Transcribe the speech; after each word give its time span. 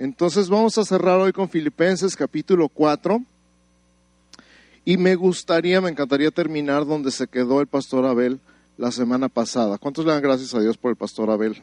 Entonces 0.00 0.48
vamos 0.48 0.78
a 0.78 0.84
cerrar 0.86 1.20
hoy 1.20 1.30
con 1.30 1.50
Filipenses 1.50 2.16
capítulo 2.16 2.70
4. 2.70 3.22
Y 4.82 4.96
me 4.96 5.14
gustaría, 5.14 5.82
me 5.82 5.90
encantaría 5.90 6.30
terminar 6.30 6.86
donde 6.86 7.10
se 7.10 7.26
quedó 7.26 7.60
el 7.60 7.66
pastor 7.66 8.06
Abel 8.06 8.40
la 8.78 8.92
semana 8.92 9.28
pasada. 9.28 9.76
¿Cuántos 9.76 10.06
le 10.06 10.12
dan 10.12 10.22
gracias 10.22 10.54
a 10.54 10.60
Dios 10.60 10.78
por 10.78 10.90
el 10.90 10.96
pastor 10.96 11.28
Abel? 11.28 11.62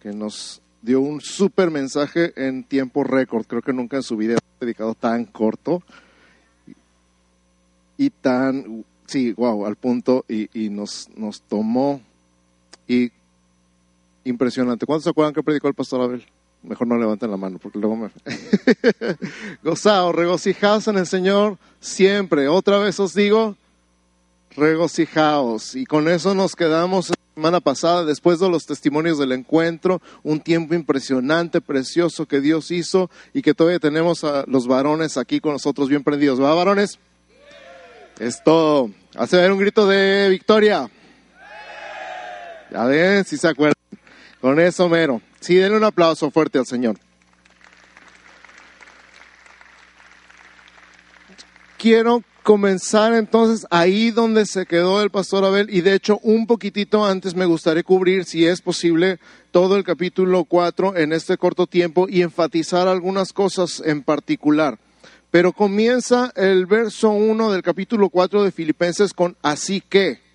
Que 0.00 0.12
nos 0.12 0.62
dio 0.82 1.00
un 1.00 1.20
súper 1.20 1.72
mensaje 1.72 2.32
en 2.36 2.62
tiempo 2.62 3.02
récord. 3.02 3.44
Creo 3.44 3.60
que 3.60 3.72
nunca 3.72 3.96
en 3.96 4.04
su 4.04 4.16
vida 4.16 4.36
ha 4.36 4.64
dedicado 4.64 4.94
tan 4.94 5.24
corto 5.24 5.82
y 7.98 8.10
tan, 8.10 8.84
sí, 9.06 9.32
wow, 9.32 9.66
al 9.66 9.74
punto 9.74 10.24
y, 10.28 10.48
y 10.54 10.70
nos, 10.70 11.08
nos 11.16 11.42
tomó 11.42 12.00
y 12.86 13.10
impresionante. 14.22 14.86
¿Cuántos 14.86 15.02
se 15.02 15.10
acuerdan 15.10 15.34
que 15.34 15.42
predicó 15.42 15.66
el 15.66 15.74
pastor 15.74 16.02
Abel? 16.02 16.24
Mejor 16.62 16.86
no 16.86 16.98
levanten 16.98 17.30
la 17.30 17.36
mano 17.36 17.58
porque 17.58 17.78
luego 17.78 17.96
me... 17.96 18.10
Gozaos, 19.62 20.14
regocijaos 20.14 20.88
en 20.88 20.98
el 20.98 21.06
Señor 21.06 21.56
siempre. 21.80 22.48
Otra 22.48 22.78
vez 22.78 23.00
os 23.00 23.14
digo, 23.14 23.56
regocijaos. 24.56 25.74
Y 25.74 25.86
con 25.86 26.08
eso 26.08 26.34
nos 26.34 26.54
quedamos 26.54 27.10
la 27.10 27.16
semana 27.34 27.60
pasada, 27.60 28.04
después 28.04 28.38
de 28.40 28.50
los 28.50 28.66
testimonios 28.66 29.18
del 29.18 29.32
encuentro, 29.32 30.02
un 30.22 30.40
tiempo 30.40 30.74
impresionante, 30.74 31.62
precioso 31.62 32.26
que 32.26 32.40
Dios 32.40 32.70
hizo 32.70 33.10
y 33.32 33.40
que 33.40 33.54
todavía 33.54 33.78
tenemos 33.78 34.24
a 34.24 34.44
los 34.46 34.66
varones 34.66 35.16
aquí 35.16 35.40
con 35.40 35.52
nosotros 35.52 35.88
bien 35.88 36.04
prendidos. 36.04 36.42
¿Va, 36.42 36.54
varones? 36.54 36.98
Esto, 38.18 38.90
hace 39.14 39.38
ver 39.38 39.50
un 39.50 39.58
grito 39.58 39.86
de 39.86 40.28
victoria. 40.28 40.90
Ya 42.70 42.84
ven, 42.84 43.24
si 43.24 43.38
se 43.38 43.48
acuerdan. 43.48 43.74
Con 44.40 44.58
eso 44.58 44.88
mero. 44.88 45.20
Sí, 45.40 45.54
denle 45.56 45.76
un 45.76 45.84
aplauso 45.84 46.30
fuerte 46.30 46.58
al 46.58 46.66
Señor. 46.66 46.96
Quiero 51.76 52.22
comenzar 52.42 53.14
entonces 53.14 53.66
ahí 53.70 54.10
donde 54.10 54.44
se 54.46 54.66
quedó 54.66 55.02
el 55.02 55.10
pastor 55.10 55.44
Abel 55.44 55.68
y 55.70 55.82
de 55.82 55.94
hecho 55.94 56.18
un 56.22 56.46
poquitito 56.46 57.04
antes 57.04 57.34
me 57.34 57.46
gustaría 57.46 57.82
cubrir, 57.82 58.24
si 58.24 58.46
es 58.46 58.60
posible, 58.60 59.18
todo 59.50 59.76
el 59.76 59.84
capítulo 59.84 60.44
4 60.44 60.96
en 60.96 61.12
este 61.12 61.36
corto 61.36 61.66
tiempo 61.66 62.06
y 62.08 62.22
enfatizar 62.22 62.88
algunas 62.88 63.32
cosas 63.32 63.82
en 63.84 64.02
particular. 64.02 64.78
Pero 65.30 65.52
comienza 65.52 66.32
el 66.34 66.66
verso 66.66 67.10
1 67.10 67.52
del 67.52 67.62
capítulo 67.62 68.08
4 68.08 68.42
de 68.42 68.52
Filipenses 68.52 69.14
con 69.14 69.36
así 69.42 69.80
que. 69.80 70.29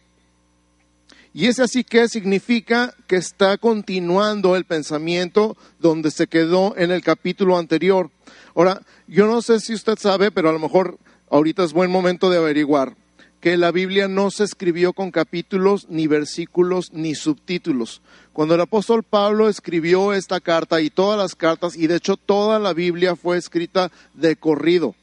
Y 1.38 1.48
ese 1.48 1.64
así 1.64 1.84
que 1.84 2.08
significa 2.08 2.96
que 3.08 3.18
está 3.18 3.58
continuando 3.58 4.56
el 4.56 4.64
pensamiento 4.64 5.58
donde 5.80 6.10
se 6.10 6.28
quedó 6.28 6.78
en 6.78 6.92
el 6.92 7.02
capítulo 7.02 7.58
anterior. 7.58 8.10
Ahora, 8.56 8.82
yo 9.06 9.28
no 9.28 9.42
sé 9.42 9.60
si 9.60 9.74
usted 9.74 9.98
sabe, 10.00 10.32
pero 10.32 10.48
a 10.48 10.54
lo 10.54 10.60
mejor 10.60 10.98
ahorita 11.30 11.66
es 11.66 11.74
buen 11.74 11.92
momento 11.92 12.30
de 12.30 12.38
averiguar 12.38 12.96
que 13.42 13.58
la 13.58 13.74
Biblia 13.74 14.08
no 14.08 14.32
se 14.32 14.46
escribió 14.46 14.94
con 14.94 15.12
capítulos, 15.12 15.88
ni 15.90 16.08
versículos, 16.08 16.94
ni 16.94 17.16
subtítulos. 17.16 18.02
Cuando 18.32 18.56
el 18.56 18.62
apóstol 18.62 19.04
Pablo 19.04 19.50
escribió 19.50 20.14
esta 20.14 20.40
carta 20.40 20.80
y 20.80 20.90
todas 20.90 21.20
las 21.20 21.36
cartas, 21.36 21.76
y 21.76 21.88
de 21.88 21.98
hecho 21.98 22.16
toda 22.16 22.60
la 22.60 22.72
Biblia 22.72 23.18
fue 23.18 23.36
escrita 23.36 23.92
de 24.14 24.38
corrido. 24.38 24.96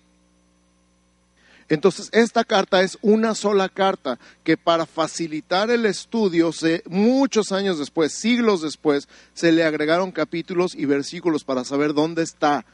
Entonces, 1.72 2.10
esta 2.12 2.44
carta 2.44 2.82
es 2.82 2.98
una 3.00 3.34
sola 3.34 3.70
carta 3.70 4.18
que 4.44 4.58
para 4.58 4.84
facilitar 4.84 5.70
el 5.70 5.86
estudio, 5.86 6.50
muchos 6.84 7.50
años 7.50 7.78
después, 7.78 8.12
siglos 8.12 8.60
después, 8.60 9.08
se 9.32 9.52
le 9.52 9.64
agregaron 9.64 10.12
capítulos 10.12 10.74
y 10.74 10.84
versículos 10.84 11.44
para 11.44 11.64
saber 11.64 11.94
dónde 11.94 12.24
está 12.24 12.66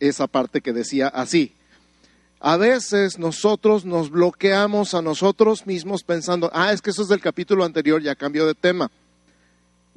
esa 0.00 0.28
parte 0.28 0.62
que 0.62 0.72
decía 0.72 1.08
así. 1.08 1.52
A 2.40 2.56
veces 2.56 3.18
nosotros 3.18 3.84
nos 3.84 4.08
bloqueamos 4.08 4.94
a 4.94 5.02
nosotros 5.02 5.66
mismos 5.66 6.02
pensando, 6.02 6.50
ah, 6.54 6.72
es 6.72 6.80
que 6.80 6.88
eso 6.88 7.02
es 7.02 7.08
del 7.08 7.20
capítulo 7.20 7.66
anterior, 7.66 8.00
ya 8.00 8.14
cambió 8.14 8.46
de 8.46 8.54
tema. 8.54 8.90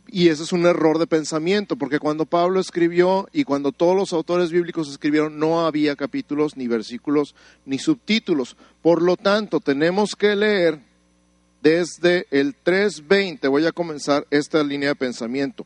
Y 0.07 0.27
ese 0.27 0.43
es 0.43 0.51
un 0.51 0.65
error 0.65 0.99
de 0.99 1.07
pensamiento, 1.07 1.77
porque 1.77 1.99
cuando 1.99 2.25
Pablo 2.25 2.59
escribió 2.59 3.29
y 3.31 3.43
cuando 3.43 3.71
todos 3.71 3.95
los 3.95 4.13
autores 4.13 4.51
bíblicos 4.51 4.89
escribieron, 4.89 5.39
no 5.39 5.65
había 5.65 5.95
capítulos, 5.95 6.57
ni 6.57 6.67
versículos, 6.67 7.33
ni 7.65 7.79
subtítulos. 7.79 8.57
Por 8.81 9.01
lo 9.01 9.15
tanto, 9.15 9.59
tenemos 9.59 10.15
que 10.15 10.35
leer 10.35 10.79
desde 11.61 12.27
el 12.31 12.55
3.20. 12.61 13.49
Voy 13.49 13.65
a 13.65 13.71
comenzar 13.71 14.27
esta 14.31 14.63
línea 14.63 14.89
de 14.89 14.95
pensamiento. 14.95 15.65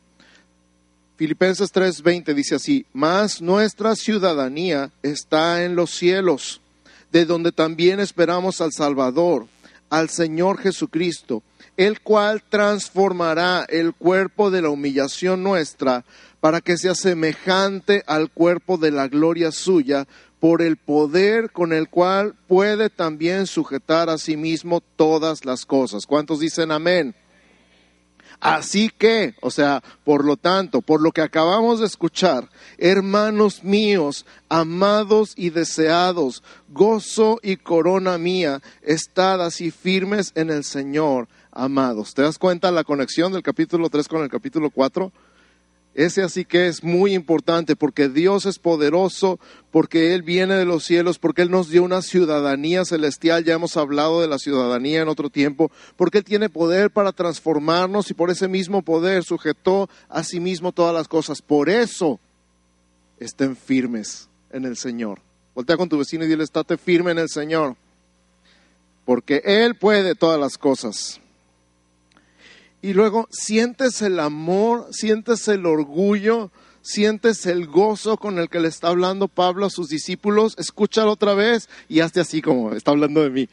Filipenses 1.17 1.72
3:20 1.72 2.34
dice 2.34 2.56
así, 2.56 2.85
mas 2.91 3.41
nuestra 3.41 3.96
ciudadanía 3.96 4.91
está 5.02 5.63
en 5.63 5.75
los 5.75 5.91
cielos, 5.91 6.59
de 7.12 7.25
donde 7.25 7.53
también 7.53 8.02
esperamos 8.02 8.59
al 8.59 8.73
Salvador, 8.73 9.47
al 9.90 10.09
Señor 10.09 10.57
Jesucristo 10.59 11.44
el 11.78 12.01
cual 12.01 12.41
transformará 12.47 13.66
el 13.68 13.94
cuerpo 13.94 14.50
de 14.50 14.62
la 14.62 14.69
humillación 14.69 15.44
nuestra 15.44 16.06
para 16.40 16.62
que 16.62 16.78
sea 16.78 16.96
semejante 16.96 18.03
al 18.07 18.31
cuerpo 18.31 18.78
de 18.78 18.91
la 18.91 19.07
gloria 19.07 19.51
suya, 19.51 20.07
por 20.40 20.62
el 20.62 20.78
poder 20.78 21.51
con 21.51 21.73
el 21.73 21.90
cual 21.90 22.35
puede 22.47 22.90
también 22.90 23.47
sujetar 23.47 24.09
a 24.09 24.18
sí 24.18 24.38
mismo 24.38 24.81
todas 24.96 25.44
las 25.44 25.66
cosas. 25.66 26.06
¿Cuántos 26.06 26.40
dicen 26.40 26.72
amén? 26.72 27.16
Así 28.40 28.90
que, 28.90 29.35
o 29.41 29.51
sea, 29.51 29.81
por 30.03 30.25
lo 30.25 30.38
tanto, 30.38 30.81
por 30.81 31.01
lo 31.01 31.12
que 31.12 31.22
acabamos 31.22 31.79
de 31.79 31.85
escuchar, 31.85 32.50
hermanos 32.78 33.63
míos, 33.63 34.25
amados 34.50 35.34
y 35.35 35.50
deseados, 35.50 36.44
gozo 36.69 37.40
y 37.41 37.57
corona 37.57 38.18
mía, 38.18 38.62
estad 38.81 39.41
así 39.41 39.72
firmes 39.72 40.31
en 40.35 40.50
el 40.50 40.63
Señor 40.63 41.28
amados. 41.51 42.13
¿Te 42.13 42.22
das 42.22 42.38
cuenta 42.38 42.72
la 42.72 42.84
conexión 42.84 43.31
del 43.31 43.41
capítulo 43.41 43.90
3 43.90 44.07
con 44.07 44.22
el 44.23 44.29
capítulo 44.29 44.69
4? 44.69 45.12
Ese 45.95 46.23
así 46.23 46.44
que 46.44 46.67
es 46.67 46.83
muy 46.83 47.13
importante 47.13 47.78
porque 47.78 48.09
Dios 48.09 48.45
es 48.45 48.59
poderoso, 48.59 49.39
porque 49.72 50.13
Él 50.13 50.23
viene 50.23 50.56
de 50.56 50.66
los 50.66 50.83
cielos, 50.83 51.19
porque 51.19 51.41
Él 51.41 51.50
nos 51.50 51.69
dio 51.69 51.83
una 51.83 52.01
ciudadanía 52.01 52.83
celestial, 52.83 53.45
ya 53.45 53.53
hemos 53.53 53.78
hablado 53.78 54.19
de 54.19 54.28
la 54.28 54.38
ciudadanía 54.38 55.01
en 55.01 55.07
otro 55.07 55.29
tiempo, 55.29 55.72
porque 55.95 56.17
Él 56.17 56.25
tiene 56.25 56.50
poder 56.50 56.91
para 56.91 57.13
transformarnos 57.13 58.11
y 58.11 58.13
por 58.13 58.29
ese 58.29 58.50
mismo 58.50 58.81
poder 58.81 59.23
sujetó 59.23 59.89
a 60.09 60.25
sí 60.25 60.41
mismo 60.41 60.73
todas 60.73 60.94
las 60.94 61.07
cosas. 61.07 61.41
Por 61.41 61.69
eso 61.69 62.19
estén 63.17 63.55
firmes 63.55 64.28
en 64.51 64.66
el 64.66 64.75
Señor. 64.75 65.22
Voltea 65.53 65.78
con 65.78 65.88
tu 65.88 65.97
vecino 65.97 66.25
y 66.25 66.28
dile, 66.28 66.44
estate 66.44 66.78
firme 66.78 67.11
en 67.11 67.19
el 67.19 67.29
Señor, 67.29 67.78
porque 69.05 69.41
Él 69.45 69.75
puede 69.75 70.13
todas 70.13 70.38
las 70.41 70.57
cosas. 70.57 71.22
Y 72.85 72.94
luego 72.94 73.28
sientes 73.31 74.03
el 74.03 74.19
amor, 74.19 74.90
sientes 74.91 75.47
el 75.47 75.66
orgullo, 75.66 76.51
sientes 76.84 77.47
el 77.47 77.66
gozo 77.66 78.18
con 78.18 78.38
el 78.38 78.47
que 78.47 78.59
le 78.59 78.68
está 78.68 78.90
hablando 78.90 79.28
Pablo 79.28 79.66
a 79.66 79.72
sus 79.72 79.90
discípulos. 79.90 80.53
Escúchalo 80.59 81.13
otra 81.13 81.34
vez 81.34 81.68
y 81.90 82.01
hazte 82.01 82.19
así 82.19 82.44
como 82.44 82.73
está 82.73 82.91
hablando 82.91 83.23
de 83.23 83.31
mí. 83.31 83.50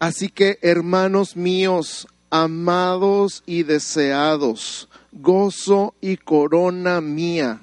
Así 0.00 0.28
que, 0.28 0.58
hermanos 0.60 1.36
míos, 1.36 2.08
amados 2.30 3.44
y 3.46 3.62
deseados, 3.62 4.88
gozo 5.12 5.94
y 6.00 6.16
corona 6.16 7.00
mía, 7.00 7.60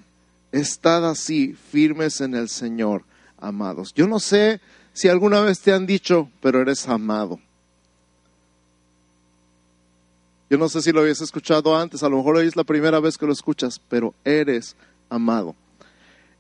estad 0.54 1.10
así 1.10 1.58
firmes 1.74 2.22
en 2.22 2.36
el 2.36 2.48
Señor, 2.48 3.04
amados. 3.38 3.94
Yo 3.94 4.08
no 4.08 4.22
sé 4.22 4.62
si 4.94 5.10
alguna 5.10 5.42
vez 5.42 5.60
te 5.60 5.74
han 5.74 5.86
dicho, 5.86 6.30
pero 6.40 6.62
eres 6.62 6.88
amado. 6.88 7.42
Yo 10.50 10.58
no 10.58 10.70
sé 10.70 10.82
si 10.82 10.92
lo 10.92 11.02
habías 11.02 11.22
escuchado 11.22 11.76
antes, 11.78 12.04
a 12.04 12.10
lo 12.10 12.18
mejor 12.18 12.38
hoy 12.38 12.48
es 12.48 12.56
la 12.56 12.64
primera 12.64 13.00
vez 13.00 13.18
que 13.18 13.26
lo 13.26 13.34
escuchas, 13.34 13.82
pero 13.90 14.14
eres 14.24 14.76
amado. 15.10 15.56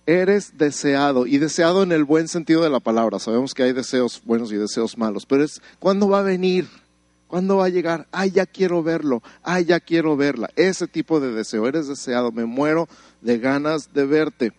Eres 0.06 0.58
deseado 0.58 1.26
y 1.26 1.40
deseado 1.40 1.82
en 1.82 1.92
el 1.92 2.04
buen 2.04 2.28
sentido 2.28 2.62
de 2.62 2.70
la 2.70 2.80
palabra. 2.80 3.18
Sabemos 3.18 3.56
que 3.56 3.64
hay 3.64 3.74
deseos 3.74 4.22
buenos 4.24 4.52
y 4.52 4.56
deseos 4.56 4.98
malos, 4.98 5.26
pero 5.26 5.44
es 5.44 5.62
¿cuándo 5.80 6.08
va 6.08 6.20
a 6.20 6.24
venir? 6.24 6.68
¿Cuándo 7.28 7.58
va 7.58 7.66
a 7.66 7.70
llegar? 7.70 8.08
Ay, 8.12 8.32
ya 8.32 8.46
quiero 8.46 8.84
verlo. 8.84 9.24
Ay, 9.42 9.66
ya 9.66 9.80
quiero 9.80 10.16
verla. 10.16 10.52
Ese 10.56 10.88
tipo 10.88 11.20
de 11.20 11.34
deseo. 11.34 11.68
Eres 11.68 11.88
deseado. 11.88 12.32
Me 12.32 12.46
muero 12.46 12.88
de 13.22 13.40
ganas 13.40 13.94
de 13.94 14.06
verte. 14.06 14.54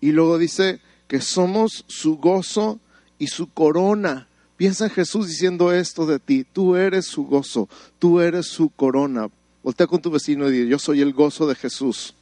Y 0.00 0.12
luego 0.12 0.36
dice 0.36 0.80
que 1.08 1.20
somos 1.20 1.84
su 1.88 2.18
gozo 2.18 2.78
y 3.18 3.28
su 3.28 3.50
corona. 3.50 4.28
Piensa 4.56 4.84
en 4.84 4.90
Jesús 4.90 5.26
diciendo 5.26 5.72
esto 5.72 6.06
de 6.06 6.18
ti. 6.18 6.44
Tú 6.44 6.76
eres 6.76 7.06
su 7.06 7.24
gozo, 7.24 7.68
tú 7.98 8.20
eres 8.20 8.46
su 8.46 8.68
corona. 8.70 9.28
Voltea 9.62 9.86
con 9.86 10.00
tu 10.00 10.10
vecino 10.10 10.48
y 10.48 10.52
di, 10.52 10.68
yo 10.68 10.78
soy 10.78 11.00
el 11.00 11.12
gozo 11.12 11.46
de 11.46 11.54
Jesús. 11.54 12.14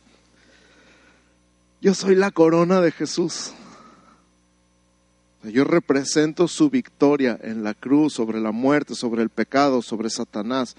Yo 1.81 1.95
soy 1.95 2.15
la 2.15 2.31
corona 2.31 2.81
de 2.81 2.93
Jesús. 2.93 3.53
Yo 5.43 5.65
represento 5.65 6.47
su 6.47 6.71
victoria 6.71 7.37
en 7.43 7.65
la 7.65 7.75
cruz, 7.75 8.13
sobre 8.13 8.41
la 8.41 8.53
muerte, 8.53 8.95
sobre 8.95 9.23
el 9.23 9.29
pecado, 9.29 9.83
sobre 9.83 10.09
Satanás. 10.09 10.77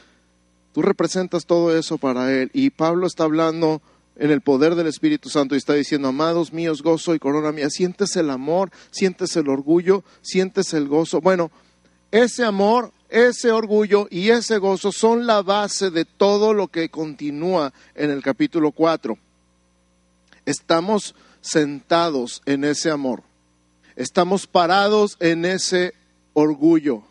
Tú 0.73 0.81
representas 0.81 1.45
todo 1.45 1.77
eso 1.77 1.97
para 1.97 2.31
Él. 2.33 2.49
Y 2.53 2.69
Pablo 2.69 3.05
está 3.05 3.25
hablando 3.25 3.81
en 4.15 4.31
el 4.31 4.41
poder 4.41 4.75
del 4.75 4.87
Espíritu 4.87 5.29
Santo 5.29 5.55
y 5.55 5.57
está 5.57 5.73
diciendo, 5.73 6.07
amados 6.07 6.53
míos, 6.53 6.83
gozo 6.83 7.15
y 7.15 7.19
corona 7.19 7.51
mía, 7.51 7.69
sientes 7.69 8.15
el 8.15 8.29
amor, 8.29 8.71
sientes 8.91 9.35
el 9.35 9.49
orgullo, 9.49 10.03
sientes 10.21 10.73
el 10.73 10.87
gozo. 10.87 11.19
Bueno, 11.19 11.51
ese 12.11 12.43
amor, 12.43 12.91
ese 13.09 13.51
orgullo 13.51 14.07
y 14.09 14.29
ese 14.29 14.59
gozo 14.59 14.91
son 14.91 15.25
la 15.25 15.41
base 15.41 15.89
de 15.89 16.05
todo 16.05 16.53
lo 16.53 16.67
que 16.67 16.89
continúa 16.89 17.73
en 17.95 18.11
el 18.11 18.21
capítulo 18.21 18.71
4. 18.71 19.17
Estamos 20.45 21.15
sentados 21.41 22.41
en 22.45 22.63
ese 22.63 22.91
amor, 22.91 23.23
estamos 23.95 24.45
parados 24.45 25.17
en 25.19 25.45
ese 25.45 25.93
orgullo, 26.33 27.03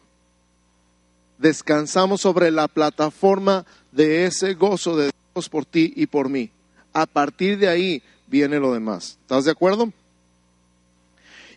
descansamos 1.39 2.21
sobre 2.21 2.51
la 2.51 2.69
plataforma 2.69 3.67
de 3.91 4.27
ese 4.27 4.55
gozo 4.55 4.97
de 4.97 5.11
Dios 5.35 5.49
por 5.49 5.65
ti 5.65 5.93
y 5.97 6.07
por 6.07 6.29
mí. 6.29 6.51
A 6.93 7.07
partir 7.07 7.59
de 7.59 7.69
ahí 7.69 8.03
viene 8.27 8.59
lo 8.59 8.73
demás. 8.73 9.19
¿Estás 9.23 9.45
de 9.45 9.51
acuerdo? 9.51 9.93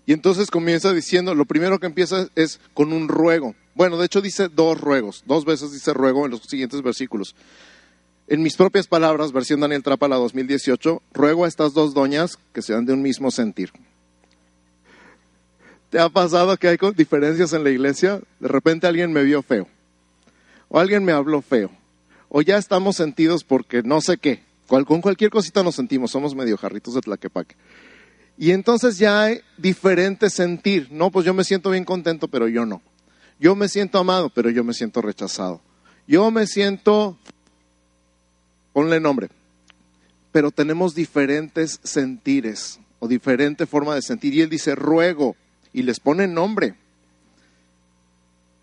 Y 0.06 0.14
entonces 0.14 0.52
comienza 0.52 0.94
diciendo, 0.94 1.34
lo 1.34 1.46
primero 1.46 1.80
que 1.80 1.88
empieza 1.88 2.28
es 2.36 2.60
con 2.74 2.94
un 2.94 3.08
ruego. 3.08 3.56
Bueno, 3.74 3.98
de 3.98 4.06
hecho 4.06 4.22
dice 4.22 4.50
dos 4.50 4.80
ruegos, 4.80 5.24
dos 5.26 5.46
veces 5.46 5.72
dice 5.72 5.94
ruego 5.94 6.26
en 6.26 6.32
los 6.32 6.42
siguientes 6.42 6.82
versículos. 6.82 7.36
En 8.28 8.42
mis 8.42 8.56
propias 8.56 8.88
palabras, 8.88 9.32
versión 9.32 9.60
Daniel 9.60 9.84
Trapala 9.84 10.16
2018, 10.16 11.02
ruego 11.14 11.46
a 11.46 11.48
estas 11.48 11.74
dos 11.74 11.94
doñas 11.94 12.40
que 12.54 12.62
sean 12.62 12.86
de 12.86 12.94
un 12.94 13.02
mismo 13.02 13.32
sentir. 13.32 13.72
¿Te 15.90 16.00
ha 16.00 16.10
pasado 16.10 16.56
que 16.58 16.68
hay 16.68 16.78
diferencias 16.96 17.54
en 17.54 17.64
la 17.64 17.70
iglesia? 17.70 18.22
De 18.40 18.48
repente 18.48 18.88
alguien 18.88 19.14
me 19.14 19.24
vio 19.24 19.44
feo, 19.44 19.68
o 20.70 20.80
alguien 20.80 21.04
me 21.04 21.12
habló 21.12 21.42
feo, 21.42 21.70
o 22.30 22.42
ya 22.42 22.58
estamos 22.58 22.96
sentidos 22.96 23.44
porque 23.44 23.84
no 23.84 24.02
sé 24.02 24.18
qué. 24.18 24.45
Con 24.68 25.02
cualquier 25.02 25.30
cosita 25.30 25.64
nos 25.64 25.76
sentimos, 25.76 26.12
somos 26.12 26.36
medio 26.36 26.58
jarritos 26.58 26.94
de 26.96 27.02
tlaquepaque. 27.02 27.56
Y 28.38 28.52
entonces 28.52 28.98
ya 28.98 29.24
hay 29.24 29.42
diferente 29.58 30.30
sentir. 30.30 30.90
No, 30.92 31.12
pues 31.12 31.26
yo 31.26 31.34
me 31.34 31.44
siento 31.44 31.72
bien 31.72 31.86
contento, 31.86 32.28
pero 32.28 32.48
yo 32.48 32.66
no. 32.66 32.82
Yo 33.40 33.56
me 33.56 33.70
siento 33.70 34.00
amado, 34.00 34.30
pero 34.30 34.50
yo 34.50 34.64
me 34.64 34.74
siento 34.74 35.02
rechazado. 35.02 35.62
Yo 36.08 36.30
me 36.32 36.48
siento, 36.48 37.18
ponle 38.74 39.00
nombre, 39.00 39.30
pero 40.32 40.52
tenemos 40.52 40.96
diferentes 40.96 41.80
sentires 41.84 42.80
o 43.00 43.08
diferente 43.08 43.66
forma 43.66 43.96
de 43.96 44.02
sentir. 44.02 44.34
Y 44.34 44.42
él 44.42 44.50
dice, 44.50 44.76
ruego, 44.76 45.36
y 45.74 45.84
les 45.84 46.00
pone 46.00 46.28
nombre. 46.28 46.76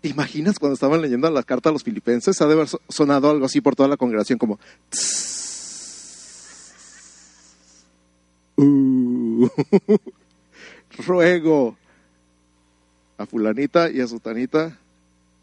¿Te 0.01 0.09
imaginas 0.09 0.59
cuando 0.59 0.73
estaban 0.73 1.01
leyendo 1.01 1.29
la 1.29 1.43
carta 1.43 1.69
a 1.69 1.71
los 1.71 1.83
filipenses? 1.83 2.41
Ha 2.41 2.47
de 2.47 2.53
haber 2.53 2.67
sonado 2.89 3.29
algo 3.29 3.45
así 3.45 3.61
por 3.61 3.75
toda 3.75 3.87
la 3.87 3.97
congregación, 3.97 4.37
como... 4.37 4.59
Uh, 8.55 9.47
ruego 11.07 11.75
a 13.17 13.25
fulanita 13.25 13.89
y 13.89 13.99
a 13.99 14.07
sutanita 14.07 14.77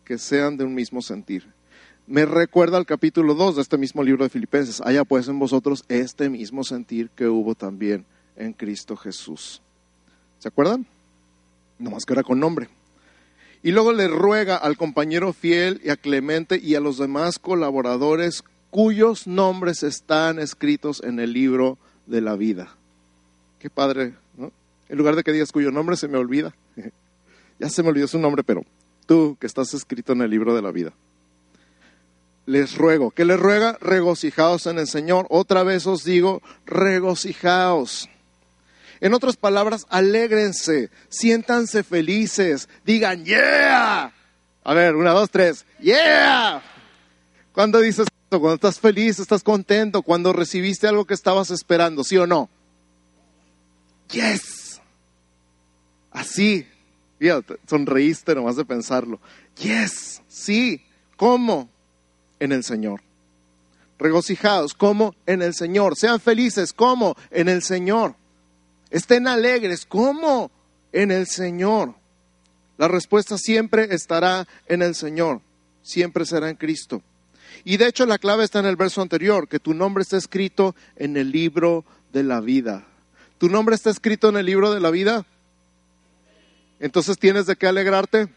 que 0.04 0.16
sean 0.16 0.56
de 0.56 0.64
un 0.64 0.74
mismo 0.74 1.02
sentir. 1.02 1.44
Me 2.06 2.24
recuerda 2.24 2.76
al 2.76 2.86
capítulo 2.86 3.34
2 3.34 3.56
de 3.56 3.62
este 3.62 3.78
mismo 3.78 4.02
libro 4.02 4.24
de 4.24 4.30
Filipenses. 4.30 4.80
Haya 4.84 5.04
pues 5.04 5.28
en 5.28 5.38
vosotros 5.38 5.84
este 5.88 6.28
mismo 6.28 6.64
sentir 6.64 7.10
que 7.10 7.26
hubo 7.26 7.54
también 7.54 8.04
en 8.36 8.52
Cristo 8.52 8.96
Jesús. 8.96 9.60
¿Se 10.38 10.48
acuerdan? 10.48 10.86
No 11.78 11.90
más 11.90 12.04
que 12.04 12.12
era 12.12 12.22
con 12.22 12.38
nombre. 12.38 12.68
Y 13.62 13.72
luego 13.72 13.92
le 13.92 14.08
ruega 14.08 14.56
al 14.56 14.76
compañero 14.76 15.32
fiel 15.32 15.80
y 15.84 15.90
a 15.90 15.96
Clemente 15.96 16.58
y 16.62 16.76
a 16.76 16.80
los 16.80 16.96
demás 16.98 17.38
colaboradores 17.38 18.42
cuyos 18.70 19.26
nombres 19.26 19.82
están 19.82 20.38
escritos 20.38 21.02
en 21.02 21.20
el 21.20 21.32
libro 21.32 21.76
de 22.06 22.20
la 22.20 22.36
vida. 22.36 22.76
Qué 23.60 23.68
padre, 23.68 24.14
¿no? 24.38 24.50
En 24.88 24.96
lugar 24.96 25.14
de 25.14 25.22
que 25.22 25.32
digas 25.32 25.52
cuyo 25.52 25.70
nombre 25.70 25.96
se 25.96 26.08
me 26.08 26.16
olvida. 26.16 26.54
ya 27.58 27.68
se 27.68 27.82
me 27.82 27.90
olvidó 27.90 28.08
su 28.08 28.18
nombre, 28.18 28.42
pero 28.42 28.64
tú 29.06 29.36
que 29.38 29.46
estás 29.46 29.74
escrito 29.74 30.14
en 30.14 30.22
el 30.22 30.30
libro 30.30 30.54
de 30.54 30.62
la 30.62 30.70
vida. 30.70 30.92
Les 32.46 32.76
ruego, 32.76 33.10
¿qué 33.10 33.26
les 33.26 33.38
ruega? 33.38 33.76
Regocijaos 33.80 34.66
en 34.66 34.78
el 34.78 34.88
Señor. 34.88 35.26
Otra 35.28 35.62
vez 35.62 35.86
os 35.86 36.04
digo, 36.04 36.40
regocijaos. 36.64 38.08
En 39.00 39.12
otras 39.12 39.36
palabras, 39.36 39.86
alégrense, 39.90 40.90
siéntanse 41.10 41.82
felices, 41.82 42.68
digan, 42.84 43.24
yeah. 43.24 44.12
A 44.64 44.74
ver, 44.74 44.96
una, 44.96 45.12
dos, 45.12 45.30
tres, 45.30 45.66
yeah. 45.80 46.62
Cuando 47.52 47.80
dices 47.80 48.06
esto, 48.24 48.40
cuando 48.40 48.54
estás 48.54 48.80
feliz, 48.80 49.18
estás 49.18 49.42
contento, 49.42 50.02
cuando 50.02 50.32
recibiste 50.32 50.88
algo 50.88 51.04
que 51.04 51.14
estabas 51.14 51.50
esperando, 51.50 52.04
¿sí 52.04 52.16
o 52.16 52.26
no? 52.26 52.48
Yes. 54.10 54.80
Así, 56.10 56.66
sonreíste 57.66 58.34
nomás 58.34 58.56
de 58.56 58.64
pensarlo. 58.64 59.20
Yes, 59.56 60.22
sí. 60.28 60.82
¿Cómo? 61.16 61.68
En 62.38 62.52
el 62.52 62.64
Señor. 62.64 63.02
Regocijados, 63.98 64.74
¿cómo? 64.74 65.14
En 65.26 65.42
el 65.42 65.54
Señor. 65.54 65.96
Sean 65.96 66.20
felices, 66.20 66.72
¿cómo? 66.72 67.14
En 67.30 67.48
el 67.48 67.62
Señor. 67.62 68.16
Estén 68.90 69.28
alegres, 69.28 69.84
¿cómo? 69.86 70.50
En 70.92 71.10
el 71.10 71.26
Señor. 71.26 71.94
La 72.80 72.88
respuesta 72.88 73.36
siempre 73.36 73.94
estará 73.94 74.48
en 74.66 74.80
el 74.80 74.94
Señor, 74.94 75.42
siempre 75.82 76.24
será 76.24 76.48
en 76.48 76.56
Cristo. 76.56 77.02
Y 77.62 77.76
de 77.76 77.86
hecho 77.86 78.06
la 78.06 78.16
clave 78.16 78.44
está 78.44 78.60
en 78.60 78.64
el 78.64 78.76
verso 78.76 79.02
anterior, 79.02 79.48
que 79.48 79.60
tu 79.60 79.74
nombre 79.74 80.02
está 80.02 80.16
escrito 80.16 80.74
en 80.96 81.18
el 81.18 81.30
libro 81.30 81.84
de 82.10 82.22
la 82.22 82.40
vida. 82.40 82.86
¿Tu 83.40 83.48
nombre 83.48 83.74
está 83.74 83.88
escrito 83.88 84.28
en 84.28 84.36
el 84.36 84.44
libro 84.44 84.70
de 84.70 84.80
la 84.80 84.90
vida? 84.90 85.24
Entonces 86.78 87.18
tienes 87.18 87.46
de 87.46 87.56
qué 87.56 87.66
alegrarte. 87.66 88.28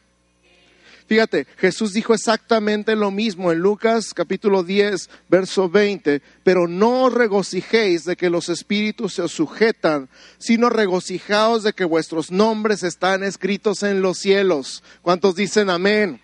Fíjate, 1.08 1.46
Jesús 1.58 1.92
dijo 1.92 2.14
exactamente 2.14 2.96
lo 2.96 3.12
mismo 3.12 3.52
en 3.52 3.60
Lucas 3.60 4.14
capítulo 4.14 4.64
10, 4.64 5.10
verso 5.28 5.68
20, 5.70 6.22
pero 6.46 6.70
no 6.70 7.02
os 7.04 7.14
regocijéis 7.14 8.06
de 8.06 8.16
que 8.16 8.30
los 8.30 8.48
espíritus 8.48 9.16
se 9.16 9.24
os 9.24 9.34
sujetan, 9.34 10.08
sino 10.38 10.70
regocijaos 10.70 11.64
de 11.64 11.74
que 11.74 11.84
vuestros 11.84 12.32
nombres 12.32 12.82
están 12.82 13.26
escritos 13.26 13.84
en 13.84 14.02
los 14.02 14.20
cielos. 14.20 14.86
¿Cuántos 15.02 15.36
dicen 15.36 15.70
amén? 15.70 16.22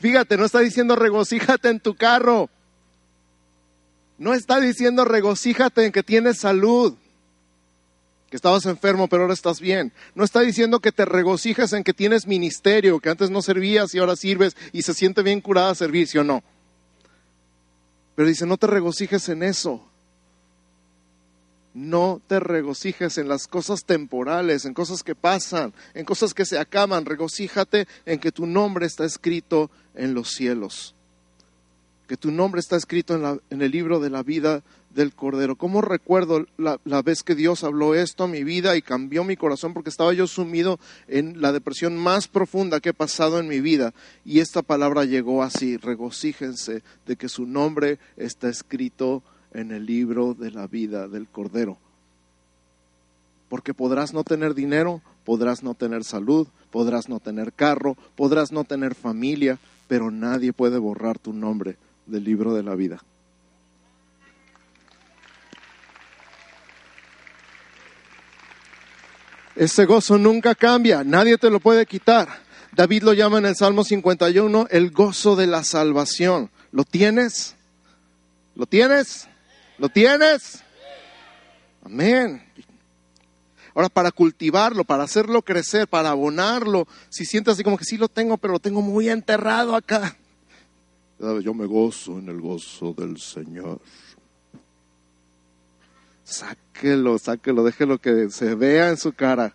Fíjate, 0.00 0.36
no 0.36 0.44
está 0.44 0.58
diciendo 0.58 0.96
regocíjate 0.96 1.70
en 1.70 1.80
tu 1.80 1.94
carro. 1.94 2.50
No 4.18 4.34
está 4.34 4.60
diciendo 4.60 5.06
regocíjate 5.06 5.86
en 5.86 5.92
que 5.92 6.02
tienes 6.02 6.40
salud 6.40 6.98
que 8.30 8.36
estabas 8.36 8.64
enfermo 8.66 9.08
pero 9.08 9.22
ahora 9.22 9.34
estás 9.34 9.60
bien. 9.60 9.92
No 10.14 10.24
está 10.24 10.40
diciendo 10.40 10.80
que 10.80 10.92
te 10.92 11.04
regocijas 11.04 11.72
en 11.72 11.84
que 11.84 11.92
tienes 11.92 12.26
ministerio, 12.26 13.00
que 13.00 13.10
antes 13.10 13.28
no 13.30 13.42
servías 13.42 13.94
y 13.94 13.98
ahora 13.98 14.16
sirves 14.16 14.56
y 14.72 14.82
se 14.82 14.94
siente 14.94 15.22
bien 15.22 15.40
curada 15.40 15.74
servir, 15.74 16.06
¿sí 16.06 16.16
o 16.16 16.24
no? 16.24 16.42
Pero 18.14 18.28
dice, 18.28 18.46
no 18.46 18.56
te 18.56 18.68
regocijes 18.68 19.28
en 19.28 19.42
eso. 19.42 19.84
No 21.72 22.20
te 22.26 22.40
regocijes 22.40 23.16
en 23.18 23.28
las 23.28 23.46
cosas 23.46 23.84
temporales, 23.84 24.64
en 24.64 24.74
cosas 24.74 25.02
que 25.02 25.14
pasan, 25.14 25.72
en 25.94 26.04
cosas 26.04 26.34
que 26.34 26.44
se 26.44 26.58
acaban. 26.58 27.06
Regocíjate 27.06 27.86
en 28.06 28.18
que 28.18 28.32
tu 28.32 28.46
nombre 28.46 28.86
está 28.86 29.04
escrito 29.04 29.70
en 29.94 30.14
los 30.14 30.30
cielos. 30.30 30.94
Que 32.08 32.16
tu 32.16 32.30
nombre 32.32 32.60
está 32.60 32.76
escrito 32.76 33.14
en, 33.14 33.40
en 33.50 33.62
el 33.62 33.70
libro 33.70 34.00
de 34.00 34.10
la 34.10 34.22
vida 34.22 34.62
del 34.94 35.14
Cordero. 35.14 35.56
¿Cómo 35.56 35.80
recuerdo 35.80 36.46
la, 36.56 37.02
vez 37.02 37.22
que 37.22 37.34
Dios 37.34 37.64
habló 37.64 37.94
esto 37.94 38.24
a 38.24 38.28
mi 38.28 38.44
vida 38.44 38.76
y 38.76 38.82
cambió 38.82 39.24
mi 39.24 39.36
corazón 39.36 39.72
porque 39.72 39.90
estaba 39.90 40.12
yo 40.12 40.26
sumido 40.26 40.78
en 41.08 41.40
la 41.40 41.52
depresión 41.52 41.96
más 41.96 42.28
profunda 42.28 42.80
que 42.80 42.90
he 42.90 42.94
pasado 42.94 43.38
en 43.38 43.48
mi 43.48 43.60
vida? 43.60 43.94
Y 44.24 44.40
esta 44.40 44.62
palabra 44.62 45.04
llegó 45.04 45.42
así, 45.42 45.76
regocíjense 45.76 46.82
de 47.06 47.16
que 47.16 47.28
su 47.28 47.46
nombre 47.46 47.98
está 48.16 48.48
escrito 48.48 49.22
en 49.52 49.70
el 49.70 49.86
libro 49.86 50.34
de 50.34 50.50
la 50.50 50.66
vida 50.66 51.08
del 51.08 51.28
Cordero. 51.28 51.78
Porque 53.48 53.74
podrás 53.74 54.12
no 54.12 54.22
tener 54.22 54.54
dinero, 54.54 55.02
podrás 55.24 55.62
no 55.62 55.74
tener 55.74 56.04
salud, 56.04 56.46
podrás 56.70 57.08
no 57.08 57.20
tener 57.20 57.52
carro, 57.52 57.96
podrás 58.16 58.52
no 58.52 58.64
tener 58.64 58.94
familia, 58.94 59.58
pero 59.88 60.10
nadie 60.10 60.52
puede 60.52 60.78
borrar 60.78 61.18
tu 61.18 61.32
nombre 61.32 61.76
del 62.06 62.24
libro 62.24 62.54
de 62.54 62.62
la 62.62 62.74
vida. 62.74 63.02
Ese 69.60 69.84
gozo 69.84 70.16
nunca 70.16 70.54
cambia, 70.54 71.04
nadie 71.04 71.36
te 71.36 71.50
lo 71.50 71.60
puede 71.60 71.84
quitar. 71.84 72.26
David 72.72 73.02
lo 73.02 73.12
llama 73.12 73.36
en 73.36 73.44
el 73.44 73.54
Salmo 73.54 73.84
51 73.84 74.68
el 74.70 74.90
gozo 74.90 75.36
de 75.36 75.46
la 75.46 75.64
salvación. 75.64 76.50
¿Lo 76.72 76.84
tienes? 76.84 77.56
¿Lo 78.54 78.64
tienes? 78.64 79.28
¿Lo 79.76 79.90
tienes? 79.90 80.62
Amén. 81.84 82.42
Ahora, 83.74 83.90
para 83.90 84.10
cultivarlo, 84.12 84.84
para 84.84 85.02
hacerlo 85.02 85.42
crecer, 85.42 85.86
para 85.86 86.08
abonarlo, 86.08 86.88
si 87.10 87.26
sientes 87.26 87.52
así 87.52 87.62
como 87.62 87.76
que 87.76 87.84
sí 87.84 87.98
lo 87.98 88.08
tengo, 88.08 88.38
pero 88.38 88.54
lo 88.54 88.60
tengo 88.60 88.80
muy 88.80 89.10
enterrado 89.10 89.76
acá. 89.76 90.16
Yo 91.18 91.52
me 91.52 91.66
gozo 91.66 92.18
en 92.18 92.30
el 92.30 92.40
gozo 92.40 92.94
del 92.94 93.20
Señor. 93.20 93.78
Sáquelo, 96.30 97.18
sáquelo, 97.18 97.64
déjelo 97.64 97.98
que 97.98 98.30
se 98.30 98.54
vea 98.54 98.88
en 98.88 98.96
su 98.96 99.12
cara. 99.12 99.54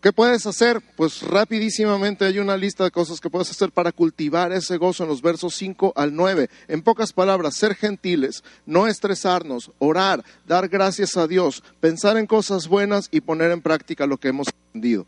¿Qué 0.00 0.12
puedes 0.12 0.46
hacer? 0.46 0.80
Pues 0.96 1.20
rapidísimamente 1.20 2.24
hay 2.24 2.38
una 2.38 2.56
lista 2.56 2.84
de 2.84 2.90
cosas 2.90 3.20
que 3.20 3.28
puedes 3.28 3.50
hacer 3.50 3.70
para 3.70 3.92
cultivar 3.92 4.50
ese 4.52 4.78
gozo 4.78 5.02
en 5.02 5.10
los 5.10 5.20
versos 5.20 5.54
5 5.56 5.92
al 5.94 6.14
9. 6.14 6.48
En 6.68 6.82
pocas 6.82 7.12
palabras, 7.12 7.56
ser 7.56 7.74
gentiles, 7.74 8.42
no 8.64 8.86
estresarnos, 8.86 9.72
orar, 9.78 10.24
dar 10.46 10.68
gracias 10.68 11.16
a 11.18 11.26
Dios, 11.26 11.62
pensar 11.80 12.16
en 12.16 12.26
cosas 12.26 12.68
buenas 12.68 13.08
y 13.10 13.20
poner 13.20 13.50
en 13.50 13.60
práctica 13.60 14.06
lo 14.06 14.16
que 14.16 14.28
hemos 14.28 14.48
aprendido. 14.48 15.06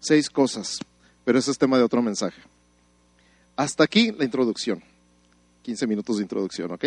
Seis 0.00 0.30
cosas, 0.30 0.78
pero 1.24 1.38
ese 1.38 1.50
es 1.50 1.58
tema 1.58 1.76
de 1.76 1.82
otro 1.82 2.00
mensaje. 2.00 2.40
Hasta 3.56 3.84
aquí 3.84 4.12
la 4.12 4.24
introducción. 4.24 4.82
15 5.62 5.86
minutos 5.86 6.16
de 6.16 6.22
introducción, 6.22 6.72
¿ok? 6.72 6.84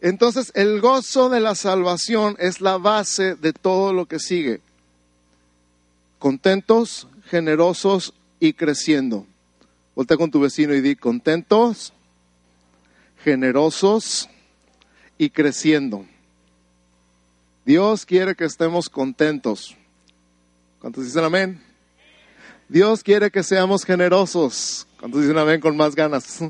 Entonces, 0.00 0.52
el 0.54 0.80
gozo 0.80 1.28
de 1.28 1.40
la 1.40 1.54
salvación 1.54 2.36
es 2.38 2.60
la 2.60 2.78
base 2.78 3.34
de 3.34 3.52
todo 3.52 3.92
lo 3.92 4.06
que 4.06 4.20
sigue. 4.20 4.60
Contentos, 6.18 7.08
generosos 7.26 8.14
y 8.38 8.52
creciendo. 8.52 9.26
Voltea 9.94 10.16
con 10.16 10.30
tu 10.30 10.40
vecino 10.40 10.74
y 10.74 10.80
di 10.80 10.94
contentos, 10.94 11.92
generosos 13.24 14.28
y 15.18 15.30
creciendo. 15.30 16.06
Dios 17.64 18.06
quiere 18.06 18.36
que 18.36 18.44
estemos 18.44 18.88
contentos. 18.88 19.76
¿Cuántos 20.80 21.04
dicen 21.04 21.24
amén? 21.24 21.60
Dios 22.68 23.02
quiere 23.02 23.30
que 23.30 23.42
seamos 23.42 23.84
generosos. 23.84 24.86
¿Cuántos 25.00 25.22
dicen 25.22 25.36
amén 25.36 25.60
con 25.60 25.76
más 25.76 25.94
ganas? 25.94 26.40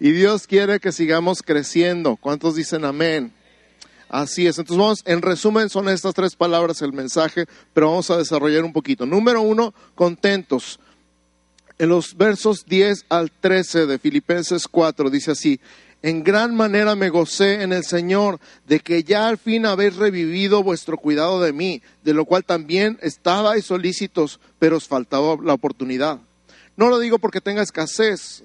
Y 0.00 0.10
Dios 0.12 0.46
quiere 0.46 0.80
que 0.80 0.92
sigamos 0.92 1.42
creciendo. 1.42 2.16
¿Cuántos 2.16 2.54
dicen 2.54 2.84
amén? 2.84 3.32
Así 4.08 4.46
es. 4.46 4.58
Entonces 4.58 4.78
vamos, 4.78 5.02
en 5.06 5.22
resumen 5.22 5.68
son 5.68 5.88
estas 5.88 6.14
tres 6.14 6.36
palabras 6.36 6.82
el 6.82 6.92
mensaje, 6.92 7.46
pero 7.72 7.90
vamos 7.90 8.10
a 8.10 8.18
desarrollar 8.18 8.64
un 8.64 8.72
poquito. 8.72 9.06
Número 9.06 9.42
uno, 9.42 9.74
contentos. 9.94 10.78
En 11.78 11.88
los 11.88 12.16
versos 12.16 12.64
10 12.66 13.06
al 13.08 13.32
13 13.32 13.86
de 13.86 13.98
Filipenses 13.98 14.68
4 14.68 15.10
dice 15.10 15.32
así, 15.32 15.58
en 16.02 16.22
gran 16.22 16.54
manera 16.54 16.94
me 16.94 17.08
gocé 17.08 17.62
en 17.62 17.72
el 17.72 17.82
Señor 17.82 18.38
de 18.66 18.78
que 18.78 19.02
ya 19.02 19.26
al 19.26 19.38
fin 19.38 19.64
habéis 19.64 19.96
revivido 19.96 20.62
vuestro 20.62 20.98
cuidado 20.98 21.40
de 21.40 21.52
mí, 21.52 21.82
de 22.04 22.12
lo 22.14 22.26
cual 22.26 22.44
también 22.44 22.98
estabais 23.00 23.64
solícitos, 23.64 24.38
pero 24.58 24.76
os 24.76 24.86
faltaba 24.86 25.36
la 25.42 25.54
oportunidad. 25.54 26.20
No 26.76 26.90
lo 26.90 26.98
digo 26.98 27.18
porque 27.18 27.40
tenga 27.40 27.62
escasez, 27.62 28.44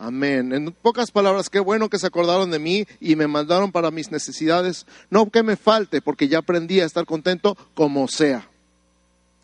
Amén. 0.00 0.54
En 0.54 0.72
pocas 0.72 1.10
palabras, 1.10 1.50
qué 1.50 1.60
bueno 1.60 1.90
que 1.90 1.98
se 1.98 2.06
acordaron 2.06 2.50
de 2.50 2.58
mí 2.58 2.86
y 3.00 3.16
me 3.16 3.26
mandaron 3.26 3.70
para 3.70 3.90
mis 3.90 4.10
necesidades. 4.10 4.86
No 5.10 5.28
que 5.28 5.42
me 5.42 5.56
falte, 5.56 6.00
porque 6.00 6.26
ya 6.26 6.38
aprendí 6.38 6.80
a 6.80 6.86
estar 6.86 7.04
contento 7.04 7.54
como 7.74 8.08
sea. 8.08 8.48